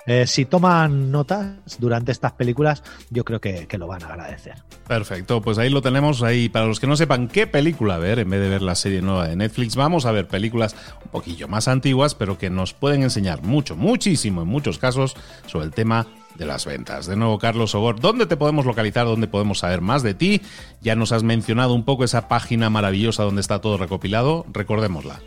eh, 0.07 0.25
si 0.25 0.45
toman 0.45 1.11
notas 1.11 1.57
durante 1.79 2.13
estas 2.13 2.31
películas, 2.31 2.81
yo 3.09 3.25
creo 3.25 3.41
que, 3.41 3.67
lo 3.77 3.87
van 3.87 4.01
a 4.03 4.07
agradecer. 4.07 4.55
Perfecto, 4.87 5.41
pues 5.41 5.57
ahí 5.57 5.69
lo 5.69 5.81
tenemos. 5.81 6.23
Ahí, 6.23 6.47
para 6.47 6.65
los 6.65 6.79
que 6.79 6.87
no 6.87 6.95
sepan 6.95 7.27
qué 7.27 7.45
película 7.45 7.97
ver, 7.97 8.19
en 8.19 8.29
vez 8.29 8.39
de 8.39 8.49
ver 8.49 8.61
la 8.61 8.75
serie 8.75 9.01
nueva 9.01 9.27
de 9.27 9.35
Netflix, 9.35 9.75
vamos 9.75 10.05
a 10.05 10.11
ver 10.13 10.27
películas 10.27 10.75
un 11.03 11.11
poquillo 11.11 11.49
más 11.49 11.67
antiguas, 11.67 12.15
pero 12.15 12.37
que 12.37 12.49
nos 12.49 12.73
pueden 12.73 13.03
enseñar 13.03 13.43
mucho, 13.43 13.75
muchísimo 13.75 14.43
en 14.43 14.47
muchos 14.47 14.79
casos 14.79 15.15
sobre 15.45 15.65
el 15.65 15.71
tema 15.71 16.07
de 16.35 16.45
las 16.45 16.65
ventas. 16.65 17.05
De 17.05 17.17
nuevo, 17.17 17.37
Carlos 17.37 17.75
Ogor, 17.75 17.99
¿dónde 17.99 18.27
te 18.27 18.37
podemos 18.37 18.65
localizar? 18.65 19.05
¿Dónde 19.05 19.27
podemos 19.27 19.59
saber 19.59 19.81
más 19.81 20.03
de 20.03 20.13
ti? 20.13 20.41
Ya 20.81 20.95
nos 20.95 21.11
has 21.11 21.23
mencionado 21.23 21.73
un 21.73 21.83
poco 21.83 22.05
esa 22.05 22.29
página 22.29 22.69
maravillosa 22.69 23.23
donde 23.23 23.41
está 23.41 23.59
todo 23.59 23.77
recopilado. 23.77 24.45
Recordémosla 24.53 25.19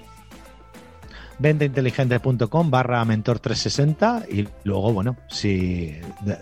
ventainteligente.com 1.40 2.70
barra 2.70 3.04
mentor 3.04 3.38
360 3.38 4.24
y 4.30 4.46
luego, 4.64 4.92
bueno, 4.92 5.16
si 5.28 5.96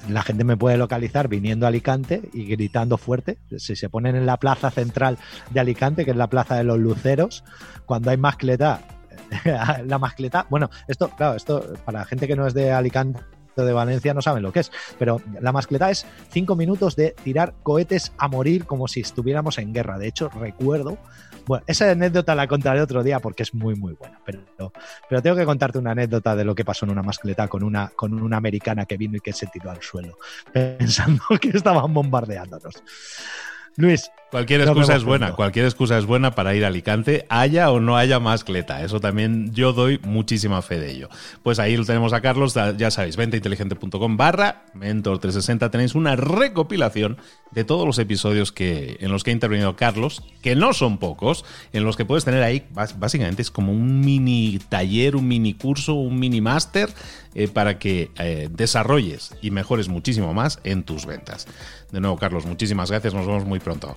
la 0.09 0.23
gente 0.23 0.45
me 0.45 0.57
puede 0.57 0.77
localizar 0.77 1.29
viniendo 1.29 1.67
a 1.67 1.69
Alicante 1.69 2.29
y 2.33 2.47
gritando 2.47 2.99
fuerte, 2.99 3.39
si 3.57 3.77
se 3.77 3.89
ponen 3.89 4.17
en 4.17 4.27
la 4.27 4.39
plaza 4.39 4.71
central 4.71 5.17
de 5.51 5.61
Alicante, 5.61 6.05
que 6.05 6.11
es 6.11 6.17
la 6.17 6.27
plaza 6.29 6.57
de 6.57 6.65
los 6.65 6.79
luceros, 6.79 7.45
cuando 7.87 8.11
hay 8.11 8.17
mascleta, 8.17 8.83
la 9.87 9.99
mascleta, 9.99 10.47
bueno, 10.51 10.69
esto, 10.89 11.11
claro, 11.17 11.37
esto 11.37 11.65
para 11.85 12.01
la 12.01 12.05
gente 12.05 12.27
que 12.27 12.37
no 12.37 12.47
es 12.47 12.55
de 12.55 12.73
Alicante 12.73 13.21
de 13.65 13.73
Valencia 13.73 14.15
no 14.15 14.23
saben 14.23 14.43
lo 14.43 14.53
que 14.53 14.61
es, 14.61 14.73
pero 14.99 15.21
la 15.41 15.53
mascleta 15.53 15.91
es 15.91 16.07
cinco 16.31 16.57
minutos 16.57 16.97
de 16.97 17.15
tirar 17.23 17.55
cohetes 17.63 18.13
a 18.19 18.29
morir 18.29 18.65
como 18.65 18.89
si 18.89 19.01
estuviéramos 19.01 19.59
en 19.59 19.73
guerra. 19.73 19.99
De 19.99 20.09
hecho, 20.09 20.29
recuerdo 20.29 20.99
bueno, 21.49 21.65
esa 21.67 21.91
anécdota 21.91 22.35
la 22.35 22.47
contaré 22.47 22.83
otro 22.83 23.03
día 23.03 23.21
porque 23.21 23.43
es 23.43 23.55
muy, 23.55 23.75
muy 23.75 23.95
buena. 23.95 24.21
Pero, 24.25 24.73
pero 25.09 25.23
tengo 25.23 25.35
que 25.35 25.47
contarte 25.47 25.79
una 25.79 25.93
anécdota 25.93 26.37
de 26.37 26.45
lo 26.45 26.55
que 26.55 26.63
pasó 26.63 26.85
en 26.85 26.93
una 26.93 27.03
mascleta 27.03 27.49
con 27.49 27.63
una, 27.63 27.89
con 27.97 28.13
una 28.13 28.37
americana 28.37 28.85
que 28.85 28.99
vino 28.99 29.17
y 29.17 29.21
que 29.21 29.33
se 29.33 29.47
tiró 29.47 29.71
al 29.71 29.81
suelo, 29.81 30.19
pensando 30.53 31.23
que 31.41 31.49
estaban 31.49 31.93
bombardeándonos. 31.93 32.83
Luis. 33.77 34.11
Cualquier 34.31 34.61
excusa 34.61 34.95
es 34.95 35.05
buena, 35.05 35.33
cualquier 35.33 35.65
excusa 35.65 35.97
es 35.97 36.05
buena 36.05 36.35
para 36.35 36.55
ir 36.55 36.63
a 36.65 36.69
Alicante, 36.69 37.25
haya 37.31 37.71
o 37.71 37.81
no 37.81 37.97
haya 37.97 38.21
mascleta. 38.21 38.85
Eso 38.85 39.01
también 39.01 39.55
yo 39.55 39.73
doy 39.73 40.01
muchísima 40.03 40.61
fe 40.61 40.79
de 40.79 40.91
ello. 40.91 41.09
Pues 41.43 41.59
ahí 41.59 41.79
lo 41.79 41.87
tenemos 41.87 42.13
a 42.13 42.21
Carlos, 42.21 42.55
ya 42.77 42.91
sabéis, 42.91 43.17
ventainteligente.com 43.17 44.17
barra 44.19 44.65
Mentor360 44.75 45.71
tenéis 45.71 45.95
una 45.95 46.15
recopilación 46.15 47.17
de 47.53 47.65
todos 47.65 47.87
los 47.87 47.99
episodios 47.99 48.53
que, 48.53 48.99
en 49.01 49.11
los 49.11 49.25
que 49.25 49.31
ha 49.31 49.33
intervenido 49.33 49.77
Carlos, 49.77 50.23
que 50.43 50.55
no 50.55 50.75
son 50.75 50.99
pocos, 50.99 51.47
en 51.73 51.85
los 51.85 51.97
que 51.97 52.05
puedes 52.05 52.27
tener 52.27 52.43
ahí, 52.43 52.67
básicamente 52.71 53.41
es 53.41 53.51
como 53.51 53.73
un 53.73 54.01
mini 54.01 54.59
taller, 54.69 55.17
un 55.17 55.27
mini 55.27 55.55
curso, 55.55 55.95
un 55.95 56.19
mini 56.19 56.43
máster 56.43 56.91
eh, 57.35 57.49
para 57.49 57.79
que 57.79 58.11
eh, 58.19 58.51
desarrolles 58.51 59.35
y 59.41 59.51
mejores 59.53 59.89
muchísimo 59.89 60.35
más 60.35 60.61
en 60.65 60.83
tus 60.83 61.07
ventas. 61.07 61.47
De 61.91 62.01
nuevo, 62.01 62.19
Carlos, 62.19 62.45
muchísimas 62.45 62.91
gracias, 62.91 63.15
nos 63.15 63.27
vemos 63.27 63.47
muy 63.47 63.59
pronto. 63.59 63.97